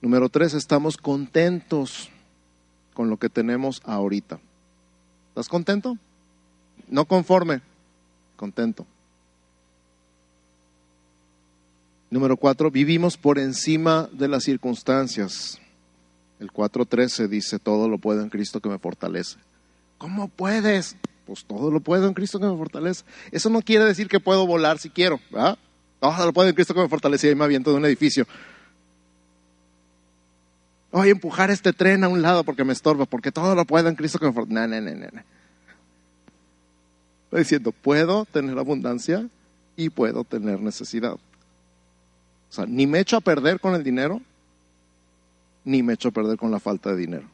Número 0.00 0.28
tres, 0.28 0.54
estamos 0.54 0.96
contentos 0.96 2.10
con 2.94 3.10
lo 3.10 3.16
que 3.16 3.28
tenemos 3.28 3.82
ahorita. 3.84 4.38
¿Estás 5.28 5.48
contento? 5.48 5.98
No 6.88 7.04
conforme, 7.06 7.60
contento. 8.36 8.86
Número 12.10 12.36
cuatro, 12.36 12.70
vivimos 12.70 13.16
por 13.16 13.38
encima 13.38 14.08
de 14.12 14.28
las 14.28 14.44
circunstancias. 14.44 15.60
El 16.38 16.52
4.13 16.52 17.28
dice, 17.28 17.58
todo 17.58 17.88
lo 17.88 17.98
puedo 17.98 18.22
en 18.22 18.28
Cristo 18.28 18.60
que 18.60 18.68
me 18.68 18.78
fortalece. 18.78 19.38
¿Cómo 19.98 20.28
puedes? 20.28 20.96
Pues 21.26 21.44
todo 21.44 21.70
lo 21.70 21.80
puedo 21.80 22.06
en 22.06 22.14
Cristo 22.14 22.38
que 22.38 22.46
me 22.46 22.56
fortalece. 22.56 23.04
Eso 23.32 23.50
no 23.50 23.62
quiere 23.62 23.84
decir 23.84 24.08
que 24.08 24.20
puedo 24.20 24.46
volar 24.46 24.78
si 24.78 24.90
quiero, 24.90 25.18
¿verdad? 25.30 25.58
Todo 25.98 26.26
lo 26.26 26.32
puedo 26.32 26.48
en 26.48 26.54
Cristo 26.54 26.74
que 26.74 26.80
me 26.80 26.88
fortalece 26.88 27.26
y 27.26 27.30
ahí 27.30 27.36
me 27.36 27.44
aviento 27.44 27.70
de 27.70 27.76
un 27.76 27.84
edificio. 27.86 28.26
Voy 30.92 31.08
a 31.08 31.12
empujar 31.12 31.50
este 31.50 31.72
tren 31.72 32.04
a 32.04 32.08
un 32.08 32.22
lado 32.22 32.44
porque 32.44 32.64
me 32.64 32.72
estorba, 32.72 33.04
porque 33.06 33.32
todo 33.32 33.54
lo 33.54 33.64
puedo 33.64 33.88
en 33.88 33.96
Cristo 33.96 34.18
que 34.18 34.26
me 34.26 34.32
fortalece. 34.32 34.68
No, 34.68 34.80
no, 34.80 34.94
no, 34.94 35.06
no. 35.12 35.22
Estoy 37.24 37.40
diciendo, 37.40 37.72
puedo 37.72 38.24
tener 38.24 38.56
abundancia 38.56 39.28
y 39.76 39.90
puedo 39.90 40.24
tener 40.24 40.60
necesidad. 40.60 41.14
O 41.14 41.20
sea, 42.48 42.66
ni 42.66 42.86
me 42.86 43.00
echo 43.00 43.16
a 43.16 43.20
perder 43.20 43.60
con 43.60 43.74
el 43.74 43.82
dinero, 43.82 44.20
ni 45.64 45.82
me 45.82 45.94
echo 45.94 46.08
a 46.08 46.12
perder 46.12 46.38
con 46.38 46.50
la 46.50 46.60
falta 46.60 46.90
de 46.90 46.96
dinero. 46.96 47.28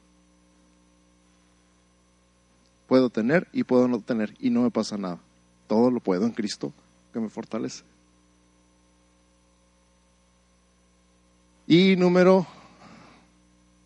Puedo 2.88 3.10
tener 3.10 3.46
y 3.52 3.64
puedo 3.64 3.86
no 3.86 4.00
tener 4.00 4.34
y 4.40 4.50
no 4.50 4.62
me 4.62 4.70
pasa 4.70 4.96
nada. 4.96 5.18
Todo 5.68 5.90
lo 5.90 6.00
puedo 6.00 6.24
en 6.24 6.32
Cristo 6.32 6.72
que 7.12 7.20
me 7.20 7.28
fortalece. 7.28 7.84
Y 11.66 11.96
número 11.96 12.46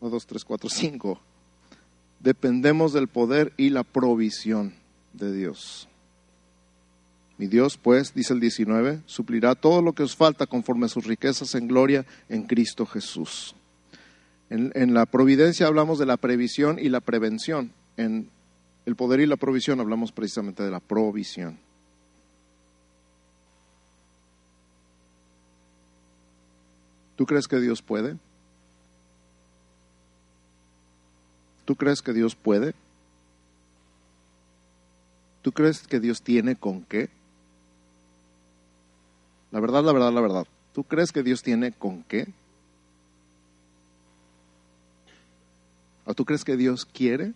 1, 0.07 0.11
2, 0.11 0.27
3, 0.27 0.45
4, 0.45 0.71
5. 0.71 1.21
Dependemos 2.21 2.93
del 2.93 3.09
poder 3.09 3.53
y 3.57 3.71
la 3.71 3.83
provisión 3.83 4.75
de 5.13 5.33
Dios. 5.33 5.89
Mi 7.39 7.47
Dios, 7.49 7.77
pues, 7.77 8.15
dice 8.15 8.33
el 8.33 8.41
19, 8.41 9.03
suplirá 9.05 9.55
todo 9.55 9.83
lo 9.83 9.93
que 9.93 10.03
os 10.03 10.17
falta 10.17 10.47
conforme 10.47 10.87
a 10.87 10.89
sus 10.89 11.07
riquezas 11.07 11.55
en 11.55 11.69
gloria 11.69 12.07
en 12.29 12.45
Cristo 12.45 12.87
Jesús. 12.87 13.55
En, 14.49 14.95
la 14.95 15.07
providencia 15.07 15.67
hablamos 15.67 15.99
de 15.99 16.07
la 16.07 16.17
previsión 16.17 16.79
y 16.79 16.89
la 16.89 17.01
prevención. 17.01 17.73
En 17.97 18.31
el 18.87 18.95
poder 18.95 19.21
y 19.21 19.27
la 19.27 19.37
provisión 19.37 19.81
hablamos 19.81 20.13
precisamente 20.13 20.63
de 20.63 20.71
la 20.71 20.81
provisión. 20.81 21.59
¿Tú 27.17 27.27
crees 27.27 27.49
que 27.49 27.59
Dios 27.59 27.83
puede? 27.83 28.17
¿Tú 31.67 31.75
crees 31.77 32.01
que 32.01 32.15
Dios 32.15 32.35
puede? 32.37 32.75
¿Tú 35.43 35.53
crees 35.53 35.87
que 35.87 36.01
Dios 36.01 36.23
tiene 36.23 36.57
con 36.57 36.83
qué? 36.85 37.11
La 39.51 39.61
verdad, 39.61 39.85
la 39.85 39.93
verdad, 39.93 40.13
la 40.13 40.21
verdad. 40.21 40.47
¿Tú 40.73 40.85
crees 40.85 41.13
que 41.13 41.23
Dios 41.23 41.43
tiene 41.43 41.73
con 41.73 42.05
qué? 42.05 42.29
¿O 46.05 46.15
tú 46.15 46.25
crees 46.25 46.45
que 46.45 46.57
Dios 46.57 46.85
quiere? 46.85 47.33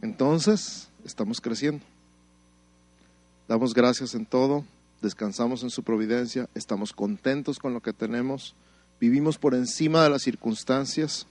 Entonces, 0.00 0.88
estamos 1.04 1.40
creciendo. 1.40 1.84
Damos 3.48 3.74
gracias 3.74 4.14
en 4.14 4.24
todo, 4.24 4.64
descansamos 5.00 5.62
en 5.62 5.70
su 5.70 5.82
providencia, 5.82 6.48
estamos 6.54 6.92
contentos 6.92 7.58
con 7.58 7.72
lo 7.72 7.80
que 7.80 7.92
tenemos, 7.92 8.54
vivimos 9.00 9.38
por 9.38 9.54
encima 9.54 10.02
de 10.02 10.10
las 10.10 10.22
circunstancias 10.22 11.26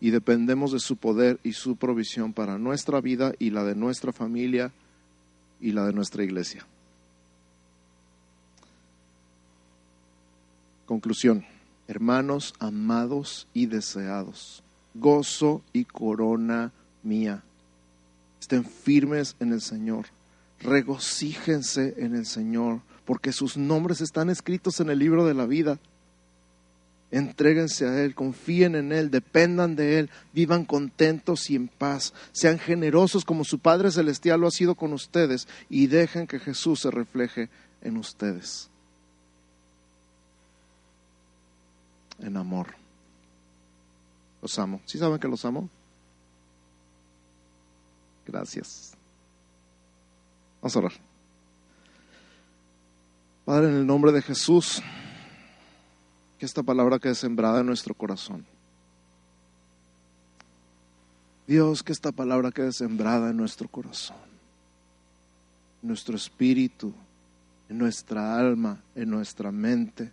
y 0.00 0.10
dependemos 0.10 0.72
de 0.72 0.80
su 0.80 0.96
poder 0.96 1.40
y 1.42 1.52
su 1.52 1.76
provisión 1.76 2.32
para 2.32 2.58
nuestra 2.58 3.00
vida 3.00 3.32
y 3.38 3.50
la 3.50 3.64
de 3.64 3.74
nuestra 3.74 4.12
familia 4.12 4.72
y 5.60 5.72
la 5.72 5.86
de 5.86 5.92
nuestra 5.92 6.22
iglesia. 6.22 6.66
Conclusión, 10.86 11.46
hermanos 11.88 12.54
amados 12.58 13.48
y 13.54 13.66
deseados, 13.66 14.62
gozo 14.92 15.62
y 15.72 15.86
corona 15.86 16.72
mía, 17.02 17.42
estén 18.38 18.64
firmes 18.64 19.36
en 19.40 19.54
el 19.54 19.62
Señor, 19.62 20.06
regocíjense 20.64 21.94
en 21.98 22.16
el 22.16 22.26
Señor, 22.26 22.80
porque 23.04 23.32
sus 23.32 23.56
nombres 23.56 24.00
están 24.00 24.30
escritos 24.30 24.80
en 24.80 24.90
el 24.90 24.98
libro 24.98 25.24
de 25.24 25.34
la 25.34 25.46
vida 25.46 25.78
Entréguense 27.14 27.86
a 27.86 28.02
Él, 28.02 28.12
confíen 28.12 28.74
en 28.74 28.90
Él, 28.90 29.08
dependan 29.08 29.76
de 29.76 30.00
Él, 30.00 30.10
vivan 30.32 30.64
contentos 30.64 31.48
y 31.48 31.54
en 31.54 31.68
paz, 31.68 32.12
sean 32.32 32.58
generosos 32.58 33.24
como 33.24 33.44
su 33.44 33.60
Padre 33.60 33.92
Celestial 33.92 34.40
lo 34.40 34.48
ha 34.48 34.50
sido 34.50 34.74
con 34.74 34.92
ustedes 34.92 35.46
y 35.68 35.86
dejen 35.86 36.26
que 36.26 36.40
Jesús 36.40 36.80
se 36.80 36.90
refleje 36.90 37.50
en 37.82 37.98
ustedes. 37.98 38.68
En 42.18 42.36
amor. 42.36 42.74
Los 44.42 44.58
amo. 44.58 44.80
¿Sí 44.84 44.98
saben 44.98 45.20
que 45.20 45.28
los 45.28 45.44
amo? 45.44 45.68
Gracias. 48.26 48.93
Vamos 50.64 50.76
a 50.76 50.78
orar. 50.78 50.92
Padre, 53.44 53.68
en 53.68 53.74
el 53.74 53.86
nombre 53.86 54.12
de 54.12 54.22
Jesús 54.22 54.82
que 56.38 56.46
esta 56.46 56.62
palabra 56.62 56.98
quede 56.98 57.14
sembrada 57.14 57.60
en 57.60 57.66
nuestro 57.66 57.92
corazón. 57.92 58.46
Dios, 61.46 61.82
que 61.82 61.92
esta 61.92 62.12
palabra 62.12 62.50
quede 62.50 62.72
sembrada 62.72 63.28
en 63.28 63.36
nuestro 63.36 63.68
corazón, 63.68 64.16
en 65.82 65.88
nuestro 65.88 66.16
espíritu, 66.16 66.94
en 67.68 67.76
nuestra 67.76 68.34
alma, 68.34 68.80
en 68.94 69.10
nuestra 69.10 69.52
mente. 69.52 70.12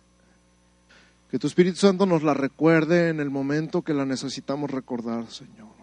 Que 1.30 1.38
tu 1.38 1.46
Espíritu 1.46 1.78
Santo 1.78 2.04
nos 2.04 2.22
la 2.22 2.34
recuerde 2.34 3.08
en 3.08 3.20
el 3.20 3.30
momento 3.30 3.80
que 3.80 3.94
la 3.94 4.04
necesitamos 4.04 4.70
recordar, 4.70 5.30
Señor. 5.30 5.81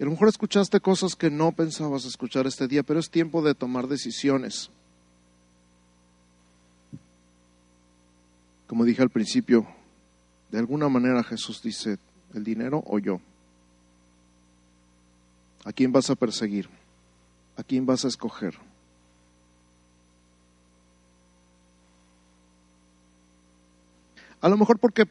A 0.00 0.04
lo 0.04 0.12
mejor 0.12 0.28
escuchaste 0.28 0.80
cosas 0.80 1.16
que 1.16 1.30
no 1.30 1.50
pensabas 1.52 2.04
escuchar 2.04 2.46
este 2.46 2.68
día, 2.68 2.82
pero 2.82 3.00
es 3.00 3.10
tiempo 3.10 3.42
de 3.42 3.54
tomar 3.54 3.88
decisiones. 3.88 4.70
Como 8.68 8.84
dije 8.84 9.02
al 9.02 9.10
principio, 9.10 9.66
de 10.50 10.58
alguna 10.58 10.88
manera 10.88 11.24
Jesús 11.24 11.62
dice, 11.62 11.98
¿el 12.34 12.44
dinero 12.44 12.82
o 12.86 12.98
yo? 12.98 13.20
¿A 15.64 15.72
quién 15.72 15.90
vas 15.90 16.10
a 16.10 16.14
perseguir? 16.14 16.68
¿A 17.56 17.64
quién 17.64 17.84
vas 17.84 18.04
a 18.04 18.08
escoger? 18.08 18.54
A 24.40 24.48
lo 24.48 24.56
mejor 24.56 24.78
porque 24.78 25.04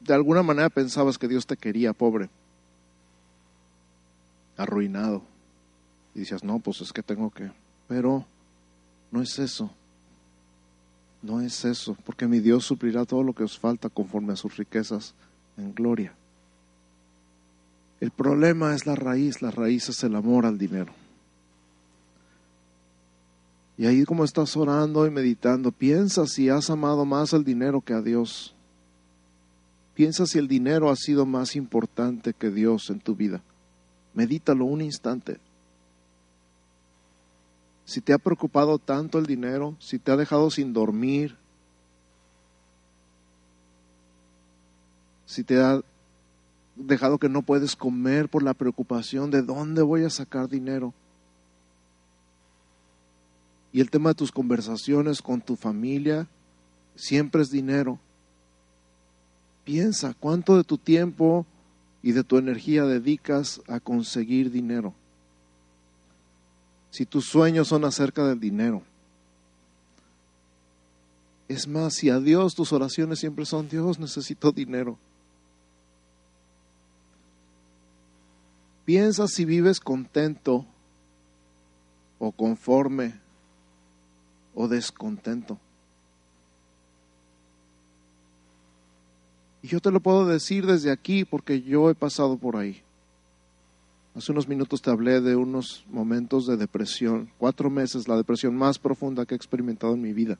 de 0.00 0.14
alguna 0.14 0.42
manera 0.42 0.70
pensabas 0.70 1.18
que 1.18 1.26
Dios 1.26 1.46
te 1.46 1.56
quería 1.56 1.92
pobre, 1.92 2.30
arruinado. 4.62 5.22
Y 6.14 6.20
decías, 6.20 6.44
no, 6.44 6.58
pues 6.58 6.80
es 6.80 6.92
que 6.92 7.02
tengo 7.02 7.30
que. 7.30 7.50
Pero 7.88 8.24
no 9.10 9.22
es 9.22 9.38
eso. 9.38 9.70
No 11.22 11.40
es 11.40 11.64
eso, 11.64 11.96
porque 12.04 12.26
mi 12.26 12.40
Dios 12.40 12.64
suplirá 12.64 13.04
todo 13.04 13.22
lo 13.22 13.34
que 13.34 13.44
os 13.44 13.58
falta 13.58 13.90
conforme 13.90 14.32
a 14.32 14.36
sus 14.36 14.56
riquezas 14.56 15.14
en 15.58 15.74
gloria. 15.74 16.14
El 18.00 18.10
problema 18.10 18.74
es 18.74 18.86
la 18.86 18.94
raíz, 18.94 19.42
la 19.42 19.50
raíz 19.50 19.90
es 19.90 20.02
el 20.02 20.16
amor 20.16 20.46
al 20.46 20.56
dinero. 20.56 20.92
Y 23.76 23.86
ahí 23.86 24.04
como 24.04 24.24
estás 24.24 24.56
orando 24.56 25.06
y 25.06 25.10
meditando, 25.10 25.72
piensa 25.72 26.26
si 26.26 26.48
has 26.48 26.70
amado 26.70 27.04
más 27.04 27.34
al 27.34 27.44
dinero 27.44 27.82
que 27.82 27.92
a 27.92 28.00
Dios. 28.00 28.54
Piensa 29.94 30.24
si 30.26 30.38
el 30.38 30.48
dinero 30.48 30.90
ha 30.90 30.96
sido 30.96 31.26
más 31.26 31.56
importante 31.56 32.32
que 32.32 32.50
Dios 32.50 32.88
en 32.88 33.00
tu 33.00 33.14
vida. 33.14 33.42
Medítalo 34.14 34.64
un 34.64 34.80
instante. 34.80 35.38
Si 37.84 38.00
te 38.00 38.12
ha 38.12 38.18
preocupado 38.18 38.78
tanto 38.78 39.18
el 39.18 39.26
dinero, 39.26 39.76
si 39.80 39.98
te 39.98 40.12
ha 40.12 40.16
dejado 40.16 40.50
sin 40.50 40.72
dormir, 40.72 41.36
si 45.26 45.44
te 45.44 45.60
ha 45.60 45.80
dejado 46.76 47.18
que 47.18 47.28
no 47.28 47.42
puedes 47.42 47.76
comer 47.76 48.28
por 48.28 48.42
la 48.42 48.54
preocupación 48.54 49.30
de 49.30 49.42
dónde 49.42 49.82
voy 49.82 50.04
a 50.04 50.10
sacar 50.10 50.48
dinero. 50.48 50.94
Y 53.72 53.80
el 53.80 53.90
tema 53.90 54.10
de 54.10 54.14
tus 54.14 54.32
conversaciones 54.32 55.22
con 55.22 55.40
tu 55.40 55.56
familia 55.56 56.26
siempre 56.96 57.42
es 57.42 57.50
dinero. 57.50 57.98
Piensa 59.64 60.14
cuánto 60.18 60.56
de 60.56 60.64
tu 60.64 60.78
tiempo 60.78 61.46
y 62.02 62.12
de 62.12 62.24
tu 62.24 62.38
energía 62.38 62.84
dedicas 62.84 63.60
a 63.68 63.80
conseguir 63.80 64.50
dinero. 64.50 64.94
Si 66.90 67.06
tus 67.06 67.26
sueños 67.26 67.68
son 67.68 67.84
acerca 67.84 68.24
del 68.26 68.40
dinero. 68.40 68.82
Es 71.48 71.66
más, 71.66 71.94
si 71.94 72.10
a 72.10 72.20
Dios 72.20 72.54
tus 72.54 72.72
oraciones 72.72 73.18
siempre 73.18 73.44
son, 73.44 73.68
Dios 73.68 73.98
necesito 73.98 74.52
dinero. 74.52 74.98
Piensa 78.84 79.28
si 79.28 79.44
vives 79.44 79.78
contento 79.78 80.64
o 82.18 82.32
conforme 82.32 83.14
o 84.54 84.68
descontento. 84.68 85.58
Y 89.62 89.68
yo 89.68 89.80
te 89.80 89.90
lo 89.90 90.00
puedo 90.00 90.26
decir 90.26 90.66
desde 90.66 90.90
aquí 90.90 91.24
porque 91.24 91.62
yo 91.62 91.90
he 91.90 91.94
pasado 91.94 92.36
por 92.36 92.56
ahí. 92.56 92.82
Hace 94.14 94.32
unos 94.32 94.48
minutos 94.48 94.82
te 94.82 94.90
hablé 94.90 95.20
de 95.20 95.36
unos 95.36 95.84
momentos 95.90 96.46
de 96.46 96.56
depresión, 96.56 97.30
cuatro 97.38 97.70
meses, 97.70 98.08
la 98.08 98.16
depresión 98.16 98.56
más 98.56 98.78
profunda 98.78 99.24
que 99.24 99.34
he 99.34 99.36
experimentado 99.36 99.94
en 99.94 100.02
mi 100.02 100.12
vida. 100.12 100.38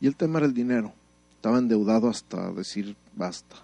Y 0.00 0.06
el 0.06 0.16
tema 0.16 0.38
era 0.38 0.46
el 0.46 0.54
dinero. 0.54 0.92
Estaba 1.34 1.58
endeudado 1.58 2.08
hasta 2.08 2.52
decir 2.52 2.96
basta. 3.16 3.56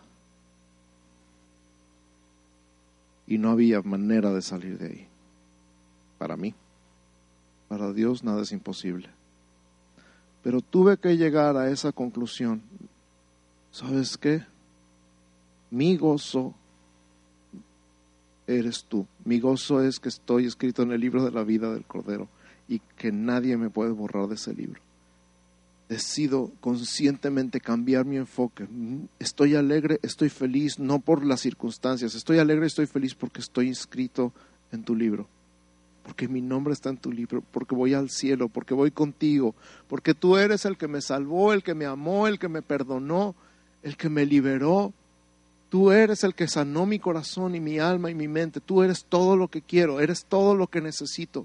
y 3.27 3.39
no 3.39 3.51
había 3.51 3.83
manera 3.83 4.33
de 4.33 4.43
salir 4.43 4.79
de 4.79 4.87
ahí. 4.87 5.09
Para 6.19 6.37
mí, 6.37 6.55
para 7.69 7.93
Dios 7.93 8.23
nada 8.23 8.43
es 8.43 8.53
imposible. 8.53 9.09
Pero 10.47 10.61
tuve 10.61 10.97
que 10.97 11.17
llegar 11.17 11.57
a 11.57 11.71
esa 11.73 11.91
conclusión. 11.91 12.63
¿Sabes 13.73 14.17
qué? 14.17 14.45
Mi 15.73 15.97
gozo 15.97 16.55
eres 18.47 18.85
tú. 18.85 19.09
Mi 19.25 19.41
gozo 19.41 19.83
es 19.83 19.99
que 19.99 20.09
estoy 20.09 20.47
escrito 20.47 20.83
en 20.83 20.93
el 20.93 21.01
libro 21.01 21.25
de 21.25 21.33
la 21.33 21.43
vida 21.43 21.73
del 21.73 21.85
Cordero 21.85 22.29
y 22.69 22.79
que 22.97 23.11
nadie 23.11 23.57
me 23.57 23.71
puede 23.71 23.91
borrar 23.91 24.29
de 24.29 24.37
ese 24.37 24.55
libro 24.55 24.81
decido 25.89 26.53
conscientemente 26.61 27.61
cambiar 27.61 28.05
mi 28.05 28.17
enfoque. 28.17 28.69
Estoy 29.19 29.57
alegre, 29.57 29.99
estoy 30.03 30.29
feliz, 30.29 30.79
no 30.79 31.01
por 31.01 31.27
las 31.27 31.41
circunstancias. 31.41 32.15
Estoy 32.15 32.39
alegre, 32.39 32.67
estoy 32.67 32.87
feliz 32.87 33.17
porque 33.17 33.41
estoy 33.41 33.67
inscrito 33.67 34.33
en 34.71 34.85
tu 34.85 34.95
libro. 34.95 35.29
Porque 36.07 36.29
mi 36.29 36.41
nombre 36.41 36.73
está 36.73 36.89
en 36.89 36.99
tu 36.99 37.11
libro, 37.11 37.43
porque 37.51 37.75
voy 37.75 37.93
al 37.93 38.11
cielo, 38.11 38.49
porque 38.49 38.75
voy 38.75 38.93
contigo, 38.93 39.57
porque 39.89 40.15
tú 40.15 40.37
eres 40.37 40.65
el 40.65 40.77
que 40.77 40.87
me 40.87 41.01
salvó, 41.01 41.53
el 41.53 41.65
que 41.65 41.75
me 41.75 41.85
amó, 41.85 42.29
el 42.29 42.39
que 42.39 42.49
me 42.49 42.63
perdonó, 42.63 43.35
el 43.83 43.97
que 43.97 44.09
me 44.09 44.25
liberó. 44.25 44.93
Tú 45.69 45.91
eres 45.91 46.23
el 46.23 46.37
que 46.37 46.47
sanó 46.47 46.87
mi 46.87 47.01
corazón 47.01 47.57
y 47.57 47.61
mi 47.61 47.81
alma 47.81 48.09
y 48.09 48.15
mi 48.15 48.29
mente. 48.29 48.61
Tú 48.61 48.85
eres 48.85 49.05
todo 49.05 49.37
lo 49.37 49.49
que 49.49 49.63
quiero, 49.63 49.99
eres 49.99 50.25
todo 50.27 50.55
lo 50.55 50.69
que 50.69 50.81
necesito. 50.81 51.45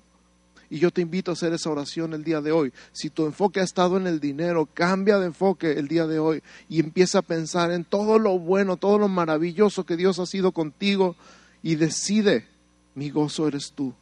Y 0.69 0.78
yo 0.78 0.91
te 0.91 1.02
invito 1.02 1.32
a 1.32 1.34
hacer 1.34 1.54
esa 1.54 1.71
oración 1.71 2.13
el 2.13 2.24
día 2.24 2.39
de 2.39 2.52
hoy. 2.52 2.71
Si 2.91 3.10
tu 3.10 3.26
enfoque 3.26 3.62
ha 3.62 3.63
estado 3.63 3.97
en 3.97 4.06
el 4.06 4.19
dinero, 4.19 4.69
cambia 4.71 5.17
de 5.17 5.26
enfoque 5.26 5.71
el 5.71 5.88
día 5.88 6.06
de 6.06 6.19
hoy 6.19 6.43
y 6.69 6.82
empieza 6.82 7.17
a 7.17 7.24
pensar 7.24 7.71
en 7.71 7.84
todo 7.84 8.19
lo 8.19 8.38
bueno, 8.38 8.78
todo 8.78 9.00
lo 9.00 9.08
maravilloso 9.08 9.88
que 9.88 9.97
Dios 9.97 10.19
ha 10.19 10.28
sido 10.28 10.52
contigo 10.52 11.15
y 11.63 11.76
decide, 11.76 12.45
mi 12.93 13.10
gozo 13.10 13.47
eres 13.47 13.74
tú. 13.74 13.95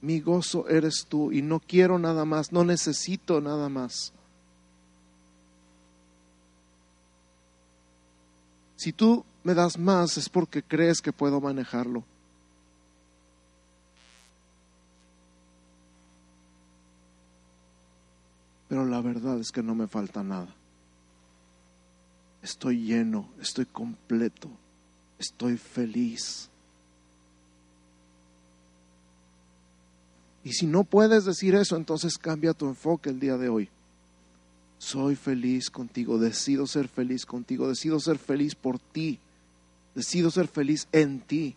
Mi 0.00 0.20
gozo 0.20 0.68
eres 0.68 1.06
tú 1.08 1.32
y 1.32 1.42
no 1.42 1.60
quiero 1.60 1.98
nada 1.98 2.24
más, 2.24 2.52
no 2.52 2.64
necesito 2.64 3.40
nada 3.40 3.68
más. 3.68 4.12
Si 8.76 8.92
tú 8.92 9.24
me 9.42 9.54
das 9.54 9.78
más 9.78 10.16
es 10.16 10.28
porque 10.28 10.62
crees 10.62 11.00
que 11.00 11.12
puedo 11.12 11.40
manejarlo. 11.40 12.04
pero 18.68 18.84
la 18.84 19.00
verdad 19.00 19.40
es 19.40 19.50
que 19.50 19.62
no 19.62 19.74
me 19.74 19.88
falta 19.88 20.22
nada. 20.22 20.54
Estoy 22.42 22.84
lleno, 22.84 23.28
estoy 23.40 23.64
completo, 23.64 24.48
estoy 25.18 25.56
feliz. 25.56 26.50
Y 30.44 30.52
si 30.52 30.66
no 30.66 30.84
puedes 30.84 31.24
decir 31.24 31.54
eso, 31.54 31.76
entonces 31.76 32.16
cambia 32.18 32.54
tu 32.54 32.66
enfoque 32.66 33.10
el 33.10 33.20
día 33.20 33.36
de 33.36 33.48
hoy. 33.48 33.68
Soy 34.78 35.16
feliz 35.16 35.70
contigo, 35.70 36.18
decido 36.18 36.66
ser 36.66 36.88
feliz 36.88 37.26
contigo, 37.26 37.68
decido 37.68 37.98
ser 37.98 38.18
feliz 38.18 38.54
por 38.54 38.78
ti, 38.78 39.18
decido 39.94 40.30
ser 40.30 40.46
feliz 40.46 40.86
en 40.92 41.20
ti, 41.20 41.56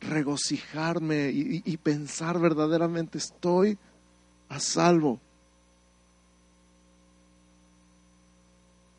regocijarme 0.00 1.30
y, 1.30 1.76
pensar 1.76 2.40
verdaderamente 2.40 3.18
estoy 3.18 3.78
a 4.48 4.58
salvo 4.58 5.20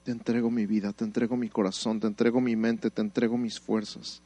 Te 0.03 0.11
entrego 0.11 0.51
mi 0.51 0.65
vida, 0.65 0.91
te 0.91 1.05
entrego 1.05 1.37
mi 1.37 1.47
corazón, 1.49 1.99
te 1.99 2.07
entrego 2.07 2.41
mi 2.41 2.55
mente, 2.55 2.89
te 2.89 3.01
entrego 3.01 3.37
mis 3.37 3.59
fuerzas. 3.59 4.21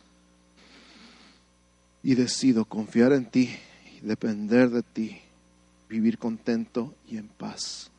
Y 2.01 2.15
decido 2.15 2.65
confiar 2.65 3.13
en 3.13 3.29
ti 3.29 3.49
depender 4.01 4.69
de 4.69 4.83
ti, 4.83 5.21
vivir 5.89 6.17
contento 6.17 6.93
y 7.07 7.17
en 7.17 7.27
paz. 7.27 7.91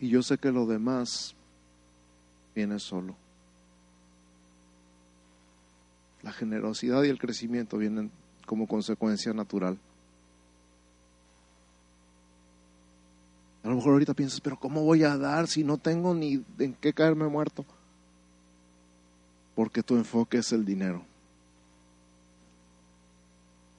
Y 0.00 0.08
yo 0.08 0.22
sé 0.22 0.38
que 0.38 0.50
lo 0.50 0.66
demás 0.66 1.34
viene 2.54 2.78
solo. 2.78 3.16
La 6.22 6.32
generosidad 6.32 7.02
y 7.02 7.08
el 7.08 7.18
crecimiento 7.18 7.78
vienen 7.78 8.10
como 8.46 8.66
consecuencia 8.66 9.32
natural. 9.32 9.78
A 13.62 13.68
lo 13.68 13.76
mejor 13.76 13.92
ahorita 13.92 14.14
piensas, 14.14 14.40
pero 14.40 14.58
¿cómo 14.58 14.82
voy 14.82 15.04
a 15.04 15.16
dar 15.16 15.46
si 15.46 15.62
no 15.62 15.78
tengo 15.78 16.14
ni 16.14 16.44
en 16.58 16.74
qué 16.74 16.92
caerme 16.92 17.28
muerto? 17.28 17.64
Porque 19.54 19.82
tu 19.82 19.96
enfoque 19.96 20.38
es 20.38 20.52
el 20.52 20.64
dinero. 20.64 21.04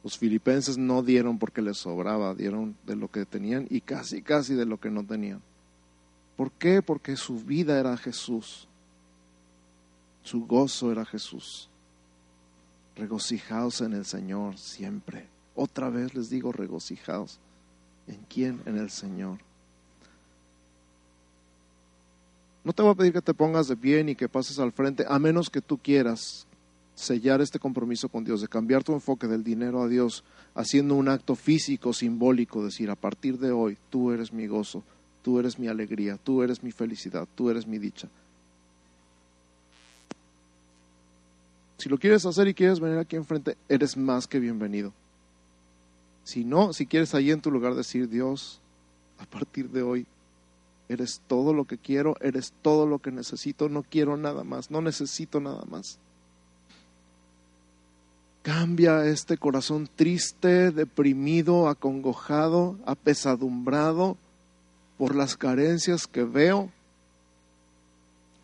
Los 0.03 0.17
filipenses 0.17 0.77
no 0.77 1.01
dieron 1.01 1.39
porque 1.39 1.61
les 1.61 1.77
sobraba, 1.77 2.35
dieron 2.35 2.75
de 2.85 2.95
lo 2.95 3.09
que 3.09 3.25
tenían 3.25 3.67
y 3.69 3.81
casi, 3.81 4.21
casi 4.21 4.53
de 4.53 4.65
lo 4.65 4.79
que 4.79 4.89
no 4.89 5.05
tenían. 5.05 5.41
¿Por 6.35 6.51
qué? 6.51 6.81
Porque 6.81 7.15
su 7.15 7.39
vida 7.39 7.79
era 7.79 7.95
Jesús. 7.95 8.67
Su 10.23 10.45
gozo 10.45 10.91
era 10.91 11.05
Jesús. 11.05 11.69
Regocijaos 12.95 13.81
en 13.81 13.93
el 13.93 14.05
Señor 14.05 14.57
siempre. 14.57 15.27
Otra 15.55 15.89
vez 15.89 16.13
les 16.13 16.29
digo, 16.29 16.51
regocijaos. 16.51 17.39
¿En 18.07 18.19
quién? 18.27 18.61
En 18.65 18.77
el 18.77 18.89
Señor. 18.89 19.39
No 22.63 22.73
te 22.73 22.81
voy 22.81 22.91
a 22.91 22.95
pedir 22.95 23.13
que 23.13 23.21
te 23.21 23.33
pongas 23.33 23.67
de 23.67 23.77
pie 23.77 24.03
ni 24.03 24.15
que 24.15 24.29
pases 24.29 24.59
al 24.59 24.71
frente, 24.71 25.05
a 25.07 25.19
menos 25.19 25.49
que 25.49 25.61
tú 25.61 25.77
quieras 25.77 26.47
sellar 26.95 27.41
este 27.41 27.59
compromiso 27.59 28.09
con 28.09 28.23
Dios, 28.23 28.41
de 28.41 28.47
cambiar 28.47 28.83
tu 28.83 28.93
enfoque 28.93 29.27
del 29.27 29.43
dinero 29.43 29.81
a 29.81 29.87
Dios, 29.87 30.23
haciendo 30.55 30.95
un 30.95 31.09
acto 31.09 31.35
físico, 31.35 31.93
simbólico, 31.93 32.63
decir, 32.63 32.89
a 32.89 32.95
partir 32.95 33.39
de 33.39 33.51
hoy, 33.51 33.77
tú 33.89 34.11
eres 34.11 34.31
mi 34.31 34.47
gozo, 34.47 34.83
tú 35.21 35.39
eres 35.39 35.57
mi 35.57 35.67
alegría, 35.67 36.17
tú 36.17 36.43
eres 36.43 36.63
mi 36.63 36.71
felicidad, 36.71 37.27
tú 37.35 37.49
eres 37.49 37.65
mi 37.65 37.79
dicha. 37.79 38.09
Si 41.77 41.89
lo 41.89 41.97
quieres 41.97 42.25
hacer 42.25 42.47
y 42.47 42.53
quieres 42.53 42.79
venir 42.79 42.97
aquí 42.97 43.15
enfrente, 43.15 43.57
eres 43.67 43.97
más 43.97 44.27
que 44.27 44.39
bienvenido. 44.39 44.93
Si 46.23 46.45
no, 46.45 46.71
si 46.71 46.85
quieres 46.85 47.13
ahí 47.13 47.31
en 47.31 47.41
tu 47.41 47.51
lugar 47.51 47.75
decir, 47.75 48.07
Dios, 48.07 48.61
a 49.17 49.25
partir 49.25 49.69
de 49.69 49.81
hoy, 49.81 50.05
eres 50.87 51.21
todo 51.27 51.53
lo 51.53 51.65
que 51.65 51.77
quiero, 51.77 52.15
eres 52.21 52.53
todo 52.61 52.87
lo 52.87 52.99
que 52.99 53.11
necesito, 53.11 53.67
no 53.67 53.83
quiero 53.83 54.15
nada 54.15 54.43
más, 54.43 54.71
no 54.71 54.81
necesito 54.81 55.41
nada 55.41 55.65
más. 55.65 55.99
Cambia 58.43 59.05
este 59.05 59.37
corazón 59.37 59.89
triste, 59.95 60.71
deprimido, 60.71 61.69
acongojado, 61.69 62.77
apesadumbrado 62.85 64.17
por 64.97 65.15
las 65.15 65.37
carencias 65.37 66.07
que 66.07 66.25
veo 66.25 66.69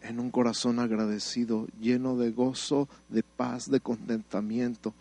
en 0.02 0.22
un 0.22 0.32
corazón 0.32 0.80
agradecido, 0.80 1.68
lleno 1.82 2.16
de 2.16 2.32
gozo, 2.32 2.88
de 3.10 3.24
paz, 3.24 3.70
de 3.70 3.82
contentamiento. 3.82 4.94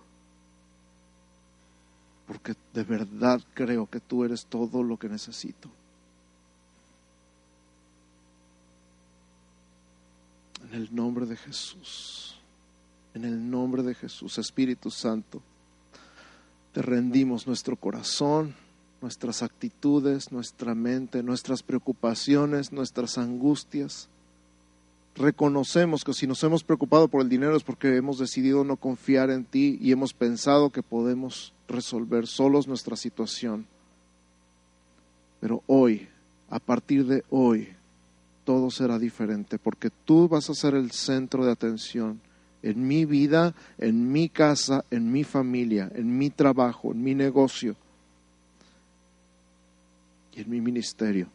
Porque 2.27 2.55
de 2.75 2.83
verdad 2.83 3.41
creo 3.55 3.89
que 3.89 4.01
tú 4.01 4.25
eres 4.25 4.47
todo 4.47 4.83
lo 4.83 4.99
que 4.99 5.09
necesito. 5.09 5.71
En 10.69 10.75
el 10.75 10.93
nombre 10.93 11.25
de 11.25 11.37
Jesús. 11.37 12.28
En 13.15 13.25
el 13.25 13.51
nombre 13.51 13.83
de 13.83 13.95
Jesús, 13.95 14.39
Espíritu 14.39 14.91
Santo, 14.91 15.43
te 16.73 16.83
rendimos 16.83 17.47
nuestro 17.47 17.77
corazón, 17.77 18.55
nuestras 19.01 19.43
actitudes, 19.43 20.33
nuestra 20.33 20.75
mente, 20.75 21.23
nuestras 21.23 21.63
preocupaciones, 21.63 22.73
nuestras 22.73 23.19
angustias. 23.19 24.09
Reconocemos 25.15 26.05
que 26.05 26.13
si 26.13 26.27
nos 26.27 26.43
hemos 26.45 26.63
preocupado 26.63 27.09
por 27.09 27.23
el 27.23 27.29
dinero 27.29 27.57
es 27.57 27.65
porque 27.65 27.97
hemos 27.97 28.19
decidido 28.19 28.65
no 28.65 28.77
confiar 28.77 29.31
en 29.31 29.45
ti 29.45 29.79
y 29.81 29.93
hemos 29.93 30.13
pensado 30.13 30.71
que 30.71 30.83
podemos 30.83 31.53
resolver 31.67 32.27
solos 32.27 32.69
nuestra 32.69 32.97
situación. 32.97 33.67
Pero 35.41 35.63
hoy, 35.67 36.09
a 36.51 36.59
partir 36.59 37.07
de 37.07 37.25
hoy, 37.31 37.69
todo 38.45 38.71
será 38.71 38.99
diferente 38.99 39.59
porque 39.59 39.91
tú 39.91 40.29
vas 40.29 40.49
a 40.51 40.55
ser 40.55 40.75
el 40.75 40.91
centro 40.91 41.45
de 41.45 41.53
atención 41.53 42.21
en 42.63 42.87
mi 42.87 43.05
vida, 43.05 43.55
en 43.79 44.11
mi 44.11 44.29
casa, 44.29 44.85
en 44.91 45.11
mi 45.13 45.25
familia, 45.25 45.91
en 45.95 46.17
mi 46.17 46.31
trabajo, 46.31 46.93
en 46.93 47.03
mi 47.03 47.15
negocio 47.15 47.77
y 50.35 50.41
en 50.41 50.51
mi 50.51 50.61
ministerio. 50.61 51.29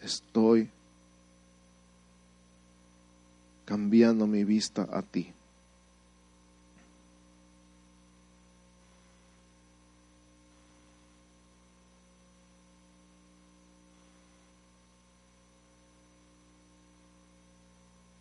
Estoy 0.00 0.70
cambiando 3.64 4.26
mi 4.26 4.44
vista 4.44 4.88
a 4.90 5.02
ti. 5.02 5.32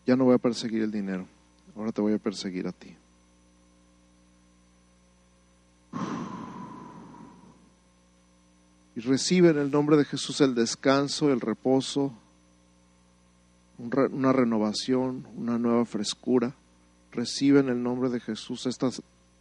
Ya 0.10 0.16
no 0.16 0.26
voy 0.26 0.34
a 0.34 0.40
perseguir 0.40 0.82
el 0.82 0.90
dinero, 0.90 1.28
ahora 1.76 1.92
te 1.92 2.02
voy 2.02 2.14
a 2.14 2.18
perseguir 2.18 2.66
a 2.68 2.72
ti. 2.72 2.96
Y 8.96 9.02
recibe 9.02 9.50
en 9.50 9.60
el 9.60 9.70
nombre 9.70 9.98
de 9.98 10.06
Jesús 10.06 10.42
el 10.42 10.56
descanso, 10.56 11.32
el 11.32 11.40
reposo, 11.40 12.12
una 13.78 14.34
renovación, 14.34 15.28
una 15.38 15.60
nueva 15.60 15.86
frescura. 15.86 16.56
Recibe 17.12 17.60
en 17.60 17.70
el 17.70 17.84
nombre 17.84 18.10
de 18.10 18.20
Jesús 18.20 18.66
esta 18.66 18.90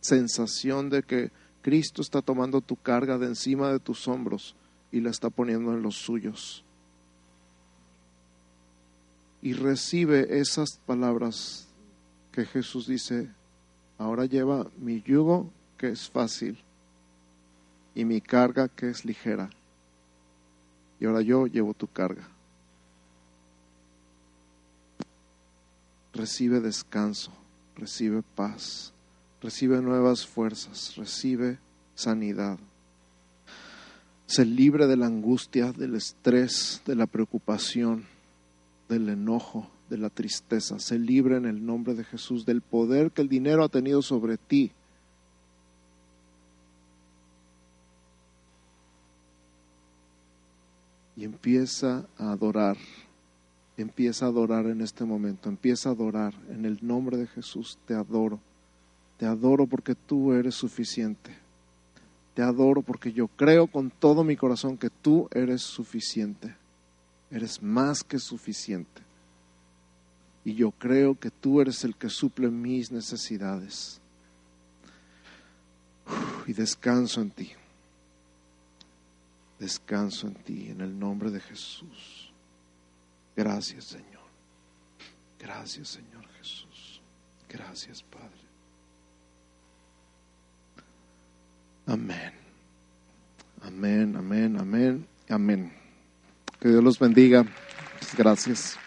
sensación 0.00 0.90
de 0.90 1.02
que 1.02 1.30
Cristo 1.62 2.02
está 2.02 2.20
tomando 2.20 2.60
tu 2.60 2.76
carga 2.76 3.16
de 3.16 3.24
encima 3.24 3.72
de 3.72 3.80
tus 3.80 4.06
hombros 4.06 4.54
y 4.92 5.00
la 5.00 5.08
está 5.08 5.30
poniendo 5.30 5.72
en 5.72 5.80
los 5.80 5.94
suyos 5.96 6.62
y 9.41 9.53
recibe 9.53 10.39
esas 10.41 10.78
palabras 10.84 11.68
que 12.32 12.45
Jesús 12.45 12.86
dice, 12.86 13.30
ahora 13.97 14.24
lleva 14.24 14.70
mi 14.78 15.03
yugo 15.03 15.51
que 15.76 15.91
es 15.91 16.11
fácil 16.11 16.59
y 17.95 18.05
mi 18.05 18.20
carga 18.20 18.68
que 18.68 18.91
es 18.91 19.05
ligera. 19.05 19.51
Y 21.01 21.07
ahora 21.07 21.20
yo 21.22 21.47
llevo 21.47 21.74
tu 21.74 21.86
carga. 21.86 22.28
Recibe 26.12 26.61
descanso, 26.61 27.32
recibe 27.76 28.22
paz, 28.34 28.93
recibe 29.41 29.80
nuevas 29.80 30.26
fuerzas, 30.26 30.97
recibe 30.97 31.59
sanidad. 31.95 32.59
Se 34.26 34.45
libre 34.45 34.89
de 34.89 34.97
la 34.97 35.07
angustia, 35.07 35.72
del 35.72 35.95
estrés, 35.95 36.82
de 36.84 36.97
la 36.97 37.07
preocupación 37.07 38.17
del 38.89 39.09
enojo, 39.09 39.68
de 39.91 39.99
la 39.99 40.11
tristeza. 40.11 40.78
Se 40.78 40.99
libre 40.99 41.36
en 41.36 41.47
el 41.47 41.64
nombre 41.64 41.95
de 41.95 42.05
Jesús 42.05 42.45
del 42.47 42.61
poder 42.61 43.11
que 43.11 43.22
el 43.22 43.28
dinero 43.28 43.64
ha 43.64 43.68
tenido 43.68 44.03
sobre 44.03 44.36
ti. 44.36 44.72
Y 51.16 51.24
empieza 51.24 52.07
a 52.16 52.32
adorar. 52.32 52.76
Empieza 53.76 54.26
a 54.26 54.28
adorar 54.28 54.66
en 54.66 54.80
este 54.80 55.05
momento. 55.05 55.49
Empieza 55.49 55.89
a 55.89 55.93
adorar 55.93 56.34
en 56.49 56.64
el 56.64 56.78
nombre 56.80 57.16
de 57.16 57.26
Jesús. 57.26 57.78
Te 57.86 57.95
adoro. 57.95 58.41
Te 59.18 59.26
adoro 59.26 59.66
porque 59.66 59.95
tú 59.95 60.32
eres 60.32 60.55
suficiente. 60.55 61.36
Te 62.34 62.43
adoro 62.43 62.82
porque 62.82 63.12
yo 63.12 63.26
creo 63.26 63.66
con 63.66 63.91
todo 63.91 64.22
mi 64.22 64.36
corazón 64.36 64.78
que 64.78 64.91
tú 64.91 65.28
eres 65.32 65.62
suficiente. 65.62 66.55
Eres 67.30 67.62
más 67.62 68.02
que 68.02 68.18
suficiente. 68.18 69.02
Y 70.44 70.54
yo 70.54 70.70
creo 70.70 71.18
que 71.18 71.30
tú 71.30 71.60
eres 71.60 71.84
el 71.84 71.94
que 71.94 72.08
suple 72.08 72.48
mis 72.48 72.90
necesidades. 72.90 74.00
Y 76.46 76.52
descanso 76.52 77.20
en 77.20 77.30
ti. 77.30 77.52
Descanso 79.58 80.28
en 80.28 80.34
ti, 80.34 80.70
en 80.70 80.80
el 80.80 80.98
nombre 80.98 81.30
de 81.30 81.40
Jesús. 81.40 82.32
Gracias, 83.36 83.84
Señor. 83.84 84.26
Gracias, 85.38 85.88
Señor 85.88 86.26
Jesús. 86.38 87.00
Gracias, 87.48 88.02
Padre. 88.02 88.48
Amén. 91.86 92.32
Amén, 93.62 94.16
amén, 94.16 94.56
amén, 94.58 95.06
amén. 95.28 95.88
Que 96.61 96.68
Dios 96.68 96.82
los 96.82 96.98
bendiga. 96.98 97.44
Gracias. 98.16 98.78